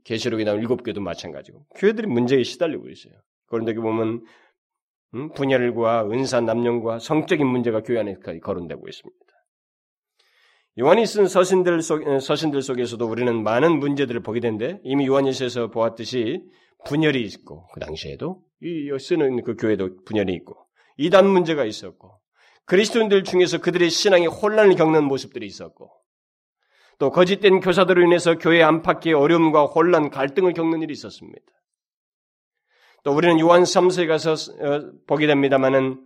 [0.06, 3.14] 계시록에 나온 일곱 교도 마찬가지고 교회들이 문제에 시달리고 있어요.
[3.48, 4.26] 교 보면
[5.14, 9.26] 음, 분열과 은사 남용과 성적인 문제가 교회 안에 거론되고 있습니다.
[10.78, 16.44] 요한이 쓴 서신들 속 서신들 속에서도 우리는 많은 문제들을 보게 되는데 이미 요한일서에서 보았듯이
[16.86, 20.58] 분열이 있고 그 당시에도 이 쓰는 그 교회도 분열이 있고
[20.98, 22.20] 이단 문제가 있었고
[22.66, 25.92] 그리스도인들 중에서 그들의 신앙이 혼란을 겪는 모습들이 있었고
[26.98, 31.46] 또 거짓된 교사들로 인해서 교회 안팎의 어려움과 혼란, 갈등을 겪는 일이 있었습니다.
[33.04, 36.02] 또 우리는 요한 3서에 가서 어, 보게 됩니다만은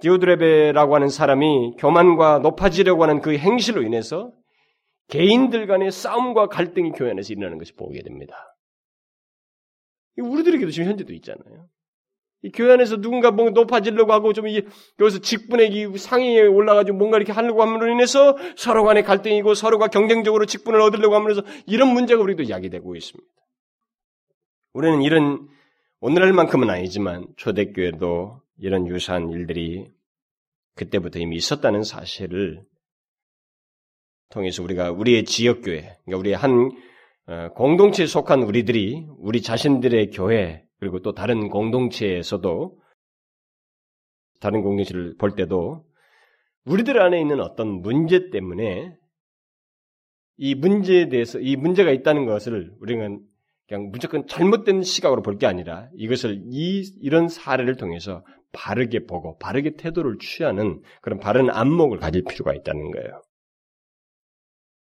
[0.00, 4.32] 디오드레베라고 하는 사람이 교만과 높아지려고 하는 그 행실로 인해서
[5.08, 8.34] 개인들 간의 싸움과 갈등이 교회 안에서 일어나는 것이 보게 됩니다.
[10.18, 11.68] 우리들에게도 지금 현재도 있잖아요.
[12.46, 14.64] 이 교회 안에서 누군가 뭔가 높아지려고 하고 좀 이게
[15.00, 20.80] 여기서 직분의 상위에 올라가지고 뭔가 이렇게 하려고 함으로 인해서 서로 간의 갈등이고 서로가 경쟁적으로 직분을
[20.80, 23.28] 얻으려고 함으로써 이런 문제가 우리도 야기되고 있습니다.
[24.74, 25.48] 우리는 이런
[25.98, 29.90] 오늘날만큼은 아니지만 초대교회도 이런 유사한 일들이
[30.76, 32.62] 그때부터 이미 있었다는 사실을
[34.30, 36.70] 통해서 우리가 우리의 지역교회, 그러니까 우리의 한
[37.28, 42.78] 어, 공동체에 속한 우리들이 우리 자신들의 교회, 그리고 또 다른 공동체에서도
[44.40, 45.84] 다른 공동체를 볼 때도
[46.64, 48.96] 우리들 안에 있는 어떤 문제 때문에
[50.36, 53.20] 이 문제에 대해서 이 문제가 있다는 것을 우리는
[53.68, 59.76] 그냥 무조건 잘못된 시각으로 볼 게 아니라 이것을 이 이런 사례를 통해서 바르게 보고 바르게
[59.76, 63.22] 태도를 취하는 그런 바른 안목을 가질 필요가 있다는 거예요.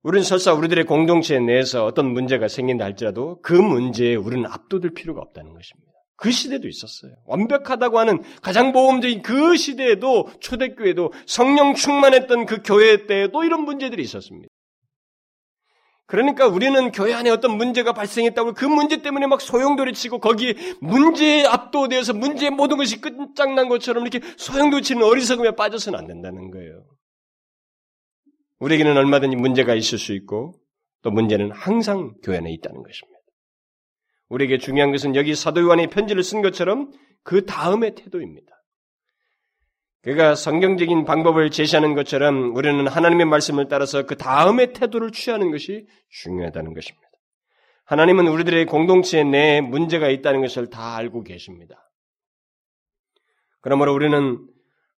[0.06, 5.52] 우리는 설사 우리들의 공동체 내에서 어떤 문제가 생긴다 할지라도 그 문제에 우리는 압도될 필요가 없다는
[5.52, 5.90] 것입니다.
[6.16, 7.10] 그 시대도 있었어요.
[7.26, 14.48] 완벽하다고 하는 가장 모범적인 그 시대에도 초대교회도 성령 충만했던 그 교회 때에도 이런 문제들이 있었습니다.
[16.06, 21.46] 그러니까 우리는 교회 안에 어떤 문제가 발생했다고 그 문제 때문에 막 소용돌이 치고 거기에 문제에
[21.46, 26.84] 압도되어서 문제의 모든 것이 끝장난 것처럼 이렇게 소용돌이 치는 어리석음에 빠져서는 안 된다는 거예요.
[28.58, 30.54] 우리에게는 얼마든지 문제가 있을 수 있고
[31.02, 33.20] 또 문제는 항상 교회 안에 있다는 것입니다.
[34.28, 36.90] 우리에게 중요한 것은 여기 사도 요한이 편지를 쓴 것처럼
[37.22, 38.52] 그 다음의 태도입니다.
[40.02, 46.74] 그가 성경적인 방법을 제시하는 것처럼 우리는 하나님의 말씀을 따라서 그 다음의 태도를 취하는 것이 중요하다는
[46.74, 47.06] 것입니다.
[47.86, 51.90] 하나님은 우리들의 공동체 내에 문제가 있다는 것을 다 알고 계십니다.
[53.60, 54.38] 그러므로 우리는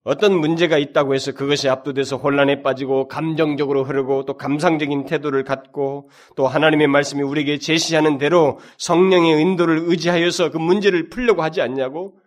[0.08, 6.48] 어떤 문제가 있다고 해서 그것이 압도돼서 혼란에 빠지고 감정적으로 흐르고 또 감상적인 태도를 갖고 또
[6.48, 12.18] 하나님의 말씀이 우리에게 제시하는 대로 성령의 인도를 의지하여서 그 문제를 풀려고 하지 않냐고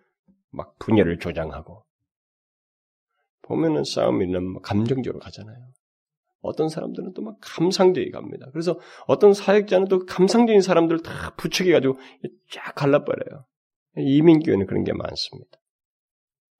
[0.50, 1.82] 막 분열을 조장하고
[3.40, 5.56] 보면은 싸움이는 감정적으로 가잖아요.
[6.42, 8.46] 어떤 사람들은 또 막 감상적이 갑니다.
[8.52, 11.98] 그래서 어떤 사역자는 또 감상적인 사람들을 다 부추겨가지고
[12.50, 13.46] 쫙 갈라버려요.
[13.96, 15.59] 이민교회는 그런 게 많습니다.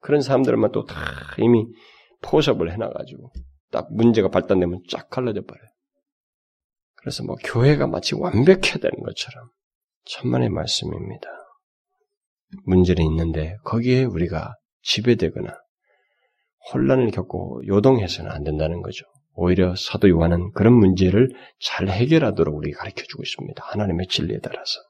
[0.01, 0.97] 그런 사람들만 또 다
[1.39, 1.67] 이미
[2.23, 3.33] 포섭을 해놔가지고
[3.71, 5.69] 딱 문제가 발단되면 쫙 갈라져 버려요.
[6.97, 9.49] 그래서 뭐 교회가 마치 완벽해야 되는 것처럼
[10.05, 11.29] 천만의 말씀입니다.
[12.65, 15.53] 문제는 있는데 거기에 우리가 지배되거나
[16.73, 19.07] 혼란을 겪고 요동해서는 안 된다는 거죠.
[19.33, 21.31] 오히려 사도 요한은 그런 문제를
[21.61, 23.63] 잘 해결하도록 우리 가르쳐 주고 있습니다.
[23.65, 24.81] 하나님의 진리에 따라서.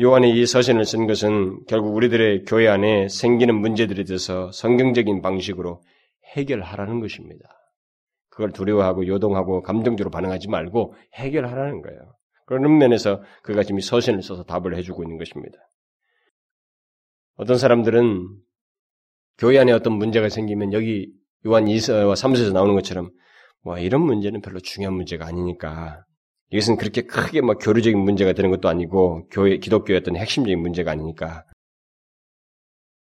[0.00, 5.82] 요한이 이 서신을 쓴 것은 결국 우리들의 교회 안에 생기는 문제들에 대해서 성경적인 방식으로
[6.34, 7.46] 해결하라는 것입니다.
[8.30, 12.16] 그걸 두려워하고 요동하고 감정적으로 반응하지 말고 해결하라는 거예요.
[12.46, 15.58] 그런 면에서 그가 지금 서신을 써서 답을 해주고 있는 것입니다.
[17.36, 18.28] 어떤 사람들은
[19.36, 21.12] 교회 안에 어떤 문제가 생기면 여기
[21.46, 23.10] 요한 2서와 3서에서 나오는 것처럼
[23.62, 26.04] 뭐 이런 문제는 별로 중요한 문제가 아니니까
[26.52, 31.44] 이것은 그렇게 크게 뭐 교류적인 문제가 되는 것도 아니고 교회 기독교의 어떤 핵심적인 문제가 아니니까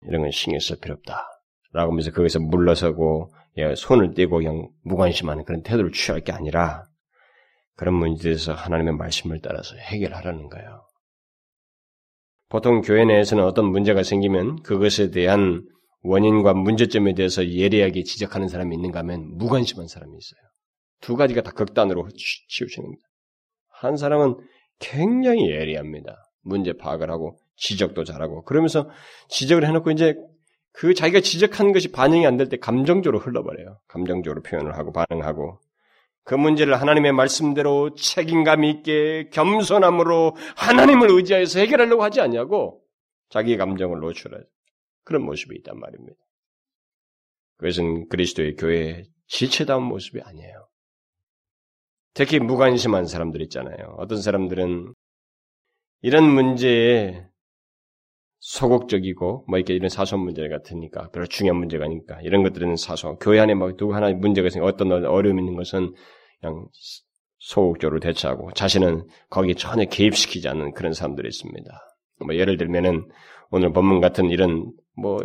[0.07, 1.27] 이런 건 신경 쓸 필요 없다.
[1.73, 6.85] 라고 하면서 거기서 물러서고 예, 손을 떼고 그냥 무관심하는 그런 태도를 취할 게 아니라
[7.75, 10.87] 그런 문제에서 하나님의 말씀을 따라서 해결하라는 거예요.
[12.49, 15.63] 보통 교회 내에서는 어떤 문제가 생기면 그것에 대한
[16.03, 20.41] 원인과 문제점에 대해서 예리하게 지적하는 사람이 있는가 하면 무관심한 사람이 있어요.
[21.01, 22.09] 두 가지가 다 극단으로
[22.49, 23.10] 치우치는 겁니다.
[23.81, 24.37] 한 사람은
[24.79, 26.31] 굉장히 예리합니다.
[26.43, 28.89] 문제 파악을 하고 지적도 잘하고 그러면서
[29.29, 30.17] 지적을 해놓고 이제
[30.73, 33.79] 그 자기가 지적한 것이 반영이 안 될 때 감정적으로 흘러버려요.
[33.89, 35.59] 감정적으로 표현을 하고 반응하고
[36.25, 42.83] 그 문제를 하나님의 말씀대로 책임감 있게 겸손함으로 하나님을 의지하여서 해결하려고 하지 않냐고
[43.31, 44.39] 자기 감정을 노출해
[45.05, 46.19] 그런 모습이 있단 말입니다.
[47.57, 50.70] 그것은 그리스도의 교회의 지체다운 모습이 아니에요.
[52.15, 53.95] 특히 무관심한 사람들 있잖아요.
[53.99, 54.95] 어떤 사람들은
[56.03, 57.25] 이런 문제에
[58.41, 63.39] 소극적이고 뭐 이렇게 이런 사소한 문제 같으니까 별로 중요한 문제가 아니니까 이런 것들은 사소 교회
[63.39, 65.93] 안에 막 누구 하나 문제가 있으니 어떤 어려움 있는 것은
[66.41, 66.67] 그냥
[67.39, 71.71] 소극적으로 대처하고 자신은 거기에 전혀 개입시키지 않는 그런 사람들이 있습니다.
[72.25, 73.09] 뭐 예를 들면은
[73.51, 75.21] 오늘 본문 같은 이런 뭐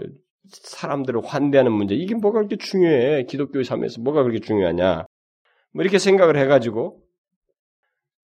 [0.49, 5.05] 사람들을 환대하는 문제 이게 뭐가 그렇게 중요해 기독교의 삶에서 뭐가 그렇게 중요하냐
[5.75, 7.03] 뭐 이렇게 생각을 해가지고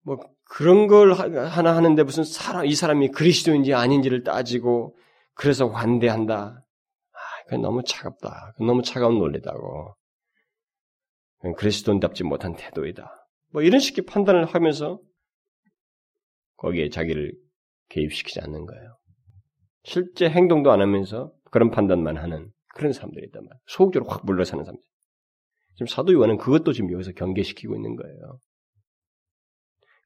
[0.03, 4.97] 뭐 그런 걸 하나 하는데 무슨 사람 이 사람이 그리스도인지 아닌지를 따지고
[5.33, 6.63] 그래서 환대한다.
[7.11, 8.53] 아, 그건 너무 차갑다.
[8.53, 9.95] 그건 너무 차가운 논리다고.
[11.57, 13.27] 그리스도인답지 못한 태도이다.
[13.51, 15.01] 뭐 이런 식의 판단을 하면서
[16.55, 17.33] 거기에 자기를
[17.89, 18.97] 개입시키지 않는 거예요.
[19.83, 23.59] 실제 행동도 안 하면서 그런 판단만 하는 그런 사람들이 있단 말이에요.
[23.65, 24.81] 소극적으로 확 물러서는 사람들.
[25.75, 28.39] 지금 사도 요한은 그것도 지금 여기서 경계시키고 있는 거예요.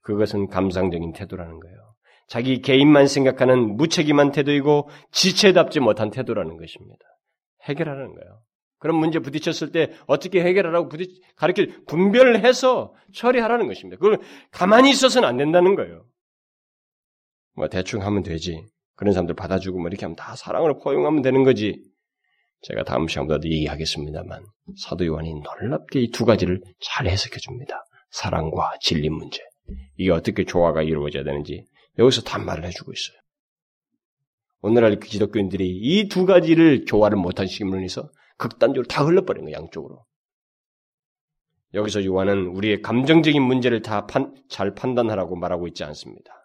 [0.01, 1.95] 그것은 감상적인 태도라는 거예요.
[2.27, 6.99] 자기 개인만 생각하는 무책임한 태도이고 지체답지 못한 태도라는 것입니다.
[7.63, 8.41] 해결하는 거예요.
[8.77, 13.99] 그런 문제 부딪혔을 때 어떻게 해결하라고 부딪, 가르쳐 분별을 해서 처리하라는 것입니다.
[13.99, 14.19] 그걸
[14.51, 16.05] 가만히 있어서는 안 된다는 거예요.
[17.55, 18.63] 뭐 대충 하면 되지.
[18.95, 21.83] 그런 사람들 받아주고 뭐 이렇게 하면 다 사랑으로 포용하면 되는 거지.
[22.61, 24.43] 제가 다음 시간보다도 얘기하겠습니다만
[24.77, 27.83] 사도 요한이 놀랍게 이 두 가지를 잘 해석해 줍니다.
[28.11, 29.41] 사랑과 진리 문제.
[29.97, 31.65] 이게 어떻게 조화가 이루어져야 되는지
[31.97, 33.17] 여기서 단말을 해주고 있어요.
[34.61, 40.03] 오늘날 기독교인들이 이 두 가지를 교화를 못한 시기문에서 극단적으로 다 흘러버린 거예요, 양쪽으로.
[41.73, 46.44] 여기서 요한은 우리의 감정적인 문제를 다잘 판단하라고 말하고 있지 않습니다.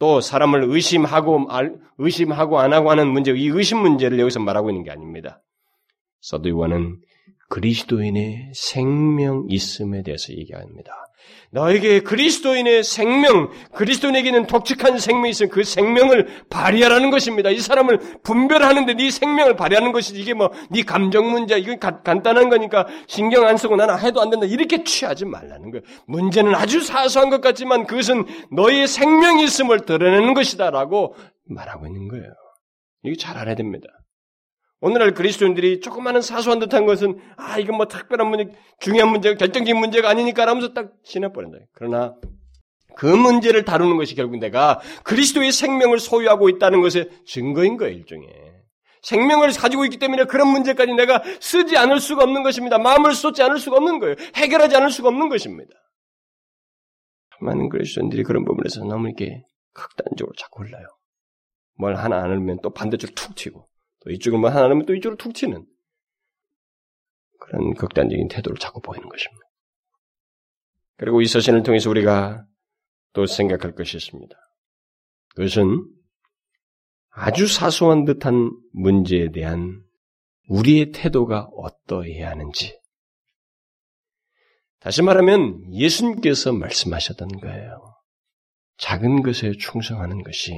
[0.00, 1.46] 또 사람을 의심하고
[1.98, 5.42] 의심하고 안 하고 하는 문제, 이 의심 문제를 여기서 말하고 있는 게 아닙니다.
[6.22, 7.00] 사도 요한은
[7.50, 10.92] 그리스도인의 생명 있음에 대해서 얘기합니다.
[11.52, 17.50] 너에게 그리스도인의 생명, 그리스도인에게는 독특한 생명이 있으면 그 생명을 발휘하라는 것입니다.
[17.50, 22.48] 이 사람을 분별하는데 네 생명을 발휘하는 것이 이게 뭐 네 감정 문제, 이건 가, 간단한
[22.48, 24.46] 거니까 신경 안 쓰고 나는 해도 안 된다.
[24.46, 25.82] 이렇게 취하지 말라는 거예요.
[26.06, 31.14] 문제는 아주 사소한 것 같지만 그것은 너의 생명이 있음을 드러내는 것이다라고
[31.46, 32.26] 말하고 있는 거예요.
[33.02, 33.88] 이게 잘 알아야 됩니다.
[34.80, 40.08] 오늘날 그리스도인들이 조그마한 사소한 듯한 것은 아 이건 뭐 특별한 문제, 중요한 문제가 결정적인 문제가
[40.08, 41.58] 아니니까 하면서 딱 지나버린다.
[41.72, 42.14] 그러나
[42.96, 48.28] 그 문제를 다루는 것이 결국 내가 그리스도의 생명을 소유하고 있다는 것의 증거인 거예요 일종의.
[49.02, 52.78] 생명을 가지고 있기 때문에 그런 문제까지 내가 쓰지 않을 수가 없는 것입니다.
[52.78, 54.16] 마음을 쏟지 않을 수가 없는 거예요.
[54.36, 55.72] 해결하지 않을 수가 없는 것입니다.
[57.40, 60.86] 많은 그리스도인들이 그런 부분에서 너무 이렇게 극단적으로 자꾸 흘러요.
[61.78, 63.69] 뭘 하나 안 하면 또 반대쪽으로 툭 튀고
[64.00, 65.66] 또 이쪽을 뭐 하나 하면 또 이쪽으로 툭 튀는
[67.40, 69.46] 그런 극단적인 태도를 자꾸 보이는 것입니다.
[70.96, 72.44] 그리고 이 서신을 통해서 우리가
[73.12, 74.36] 또 생각할 것이 있습니다.
[75.34, 75.86] 그것은
[77.10, 79.82] 아주 사소한 듯한 문제에 대한
[80.48, 82.78] 우리의 태도가 어떠해야 하는지.
[84.80, 87.94] 다시 말하면 예수님께서 말씀하셨던 거예요.
[88.78, 90.52] 작은 것에 충성하는 것이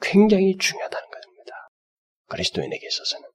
[0.00, 1.11] 굉장히 중요하다는
[2.32, 3.28] 그리스도인에게 있어서는.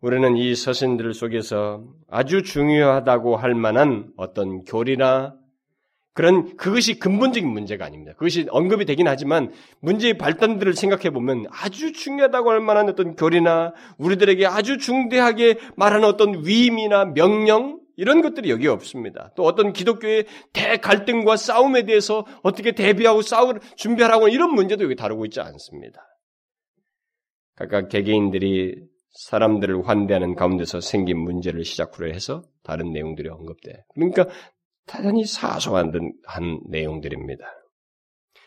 [0.00, 5.34] 우리는 이 서신들 속에서 아주 중요하다고 할 만한 어떤 교리나
[6.12, 8.12] 그런 그것이 근본적인 문제가 아닙니다.
[8.12, 14.46] 그것이 언급이 되긴 하지만 문제의 발단들을 생각해 보면 아주 중요하다고 할 만한 어떤 교리나 우리들에게
[14.46, 19.32] 아주 중대하게 말하는 어떤 위임이나 명령 이런 것들이 여기에 없습니다.
[19.36, 25.40] 또 어떤 기독교의 대갈등과 싸움에 대해서 어떻게 대비하고 싸울 준비하라고 이런 문제도 여기 다루고 있지
[25.40, 26.13] 않습니다.
[27.56, 28.76] 각각 개개인들이
[29.10, 33.84] 사람들을 환대하는 가운데서 생긴 문제를 시작으로 해서 다른 내용들이 언급돼.
[33.94, 34.26] 그러니까
[34.86, 37.44] 대단히 사소한 듯한 내용들입니다.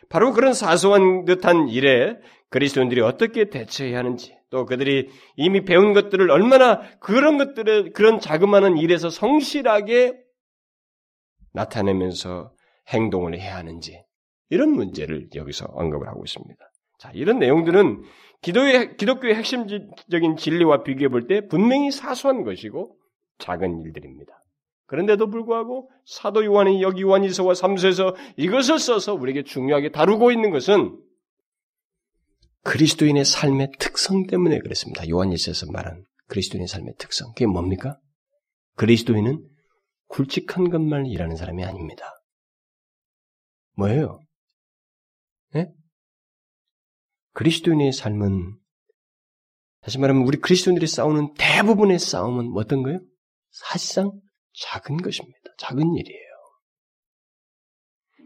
[0.10, 2.18] 바로 그런 사소한 듯한 일에
[2.50, 9.10] 그리스도인들이 어떻게 대처해야 하는지, 또 그들이 이미 배운 것들을 얼마나 그런 것들에 그런 자그마한 일에서
[9.10, 10.18] 성실하게
[11.54, 12.54] 나타내면서
[12.90, 14.02] 행동을 해야 하는지
[14.50, 16.56] 이런 문제를 여기서 언급을 하고 있습니다.
[16.98, 18.04] 자, 이런 내용들은
[18.42, 22.98] 기도의 기독교의 핵심적인 진리와 비교해 볼 때 분명히 사소한 것이고
[23.40, 24.34] 작은 일들입니다.
[24.86, 30.98] 그런데도 불구하고 사도 요한이 여기 요한이서와 삼서에서 이것을 써서 우리에게 중요하게 다루고 있는 것은
[32.64, 35.08] 그리스도인의 삶의 특성 때문에 그렇습니다.
[35.08, 37.30] 요한일서에서 말한 그리스도인의 삶의 특성.
[37.30, 38.00] 그게 뭡니까?
[38.76, 39.46] 그리스도인은
[40.08, 42.14] 굵직한 것만 일하는 사람이 아닙니다.
[43.76, 44.20] 뭐예요?
[45.54, 45.72] 네?
[47.38, 48.56] 그리스도인의 삶은
[49.82, 53.00] 다시 말하면 우리 그리스도인들이 싸우는 대부분의 싸움은 어떤 거예요?
[53.52, 54.12] 사실상
[54.54, 55.38] 작은 것입니다.
[55.60, 56.28] 작은 일이에요.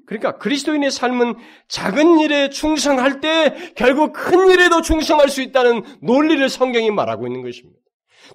[0.08, 1.36] 그러니까 그리스도인의 삶은
[1.68, 7.82] 작은 일에 충성할 때 결국 큰 일에도 충성할 수 있다는 논리를 성경이 말하고 있는 것입니다.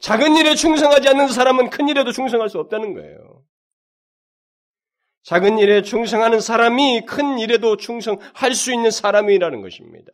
[0.03, 3.45] 작은 일에 충성하지 않는 사람은 큰 일에도 충성할 수 없다는 거예요.
[5.23, 10.13] 작은 일에 충성하는 사람이 큰 일에도 충성할 수 있는 사람이라는 것입니다.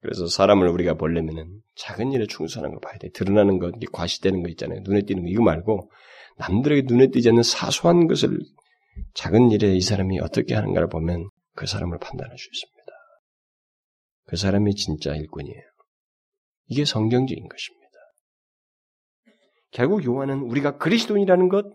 [0.00, 3.10] 그래서 사람을 우리가 보려면은 작은 일에 충성하는 걸 봐야 돼.
[3.10, 4.80] 드러나는 것, 과시되는 거 있잖아요.
[4.84, 5.90] 눈에 띄는 거 이거 말고
[6.38, 8.38] 남들에게 눈에 띄지 않는 사소한 것을
[9.14, 12.76] 작은 일에 이 사람이 어떻게 하는가를 보면 그 사람을 판단할 수 있습니다.
[14.26, 15.62] 그 사람이 진짜 일꾼이에요.
[16.68, 17.86] 이게 성경적인 것입니다.
[19.70, 21.66] 결국 요한은 우리가 그리스도인이라는 것,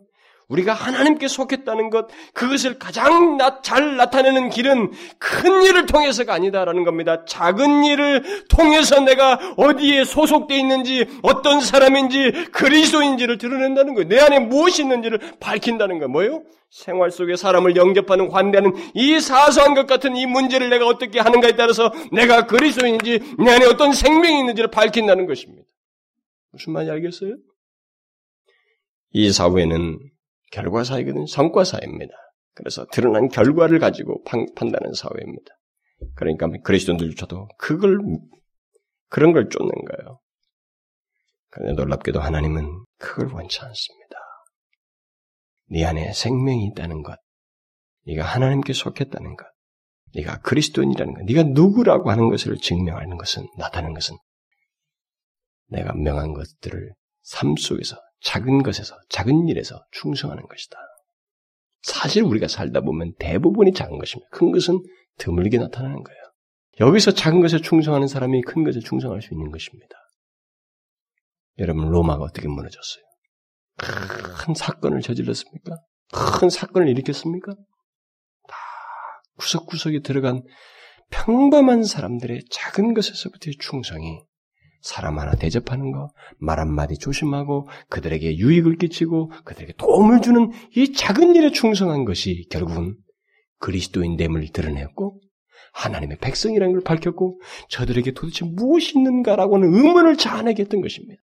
[0.52, 7.24] 우리가 하나님께 속했다는 것, 그것을 가장 잘 나타내는 길은 큰 일을 통해서가 아니다라는 겁니다.
[7.26, 14.10] 작은 일을 통해서 내가 어디에 소속되어 있는지, 어떤 사람인지, 그리스도인지를 드러낸다는 거예요.
[14.10, 16.10] 내 안에 무엇이 있는지를 밝힌다는 거예요.
[16.10, 16.43] 뭐예요?
[16.70, 21.93] 생활 속에 사람을 영접하는, 환대하는 이 사소한 것 같은 이 문제를 내가 어떻게 하는가에 따라서
[22.12, 25.64] 내가 그리스도인인지, 내 안에 어떤 생명이 있는지를 밝힌다는 것입니다.
[26.52, 27.36] 무슨 말인지 알겠어요?
[29.14, 29.99] 이 사회는
[30.52, 32.14] 결과사이거든 성과사입니다.
[32.54, 35.52] 그래서 드러난 결과를 가지고 판, 단하는 사회입니다.
[36.16, 37.99] 그러니까 그리스도인들조차도 그걸
[39.08, 40.20] 그런 걸 쫓는 거예요.
[41.49, 44.16] 그런데 놀랍게도 하나님은 그걸 원치 않습니다.
[45.70, 47.18] 네 안에 생명이 있다는 것,
[48.06, 49.45] 네가 하나님께 속했다는 것,
[50.16, 54.18] 네가 그리스도인이라는 것, 네가 누구라고 하는 것을 증명하는 것은 나타나는 것은
[55.68, 60.78] 내가 명한 것들을 삶 속에서 작은 것에서, 작은 일에서 충성하는 것이다.
[61.82, 64.30] 사실 우리가 살다 보면 대부분이 작은 것입니다.
[64.32, 64.84] 큰 것은
[65.18, 66.22] 드물게 나타나는 거예요.
[66.80, 69.96] 여기서 작은 것에 충성하는 사람이 큰 것에 충성할 수 있는 것입니다.
[71.60, 73.04] 여러분, 로마가 어떻게 무너졌어요?
[73.78, 75.76] 큰 사건을 저질렀습니까?
[76.40, 77.54] 큰 사건을 일으켰습니까?
[78.48, 78.56] 다
[79.38, 80.44] 구석구석에 들어간
[81.10, 84.22] 평범한 사람들의 작은 것에서부터의 충성이
[84.82, 91.36] 사람 하나 대접하는 거, 말 한마디 조심하고 그들에게 유익을 끼치고 그들에게 도움을 주는 이 작은
[91.36, 92.98] 일에 충성한 것이 결국은
[93.60, 95.22] 그리스도인됨을 드러냈고
[95.74, 101.22] 하나님의 백성이라는 걸 밝혔고 저들에게 도대체 무엇이 있는가라고 하는 의문을 자아내게 했던 것입니다.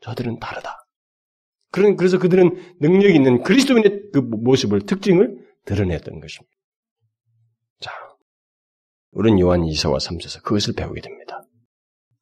[0.00, 0.76] 저들은 다르다.
[1.70, 6.56] 그래서 그들은 능력 있는 그리스도인의 그 모습을 특징을 드러냈던 것입니다.
[7.80, 7.92] 자,
[9.12, 11.42] 우리는 요한 2서와 3서에서 그것을 배우게 됩니다.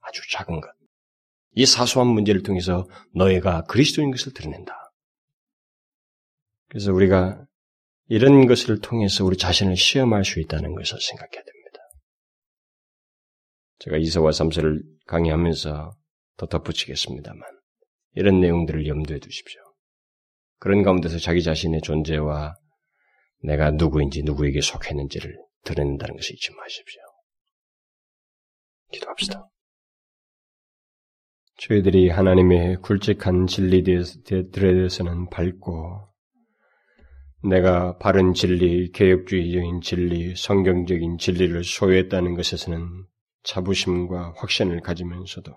[0.07, 0.71] 아주 작은 것.
[1.53, 4.75] 이 사소한 문제를 통해서 너희가 그리스도인 것을 드러낸다.
[6.69, 7.47] 그래서 우리가
[8.09, 11.79] 이런 것을 통해서 우리 자신을 시험할 수 있다는 것을 생각해야 됩니다.
[13.79, 15.97] 제가 이서와 삼서를 강의하면서
[16.37, 17.43] 더 덧붙이겠습니다만
[18.15, 19.61] 이런 내용들을 염두에 두십시오.
[20.59, 22.55] 그런 가운데서 자기 자신의 존재와
[23.43, 27.03] 내가 누구인지 누구에게 속했는지를 드러낸다는 것을 잊지 마십시오.
[28.93, 29.49] 기도합시다.
[31.59, 36.09] 저희들이 하나님의 굵직한 진리들에 대해서는 밝고
[37.45, 43.07] 내가 바른 진리, 개혁주의적인 진리, 성경적인 진리를 소유했다는 것에서는
[43.43, 45.53] 자부심과 확신을 가지면서도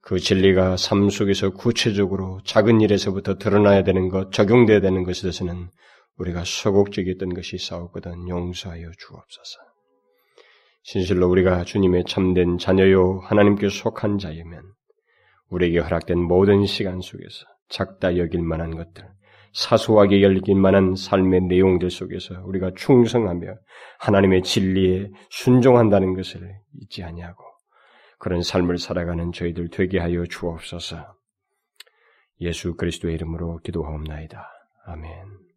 [0.00, 5.68] 그 진리가 삶 속에서 구체적으로 작은 일에서부터 드러나야 되는 것, 적용돼야 되는 것에 대해서는
[6.16, 9.58] 우리가 소극적이었던 것이 있사옵거든 용서하여 주옵소서.
[10.82, 14.77] 진실로 우리가 주님의 참된 자녀요 하나님께 속한 자이면
[15.50, 19.04] 우리에게 허락된 모든 시간 속에서 작다 여길 만한 것들,
[19.52, 23.54] 사소하게 열릴 만한 삶의 내용들 속에서 우리가 충성하며
[23.98, 27.42] 하나님의 진리에 순종한다는 것을 잊지 아니하고
[28.18, 31.14] 그런 삶을 살아가는 저희들 되게 하여 주옵소서.
[32.40, 34.48] 예수 그리스도의 이름으로 기도하옵나이다.
[34.86, 35.47] 아멘.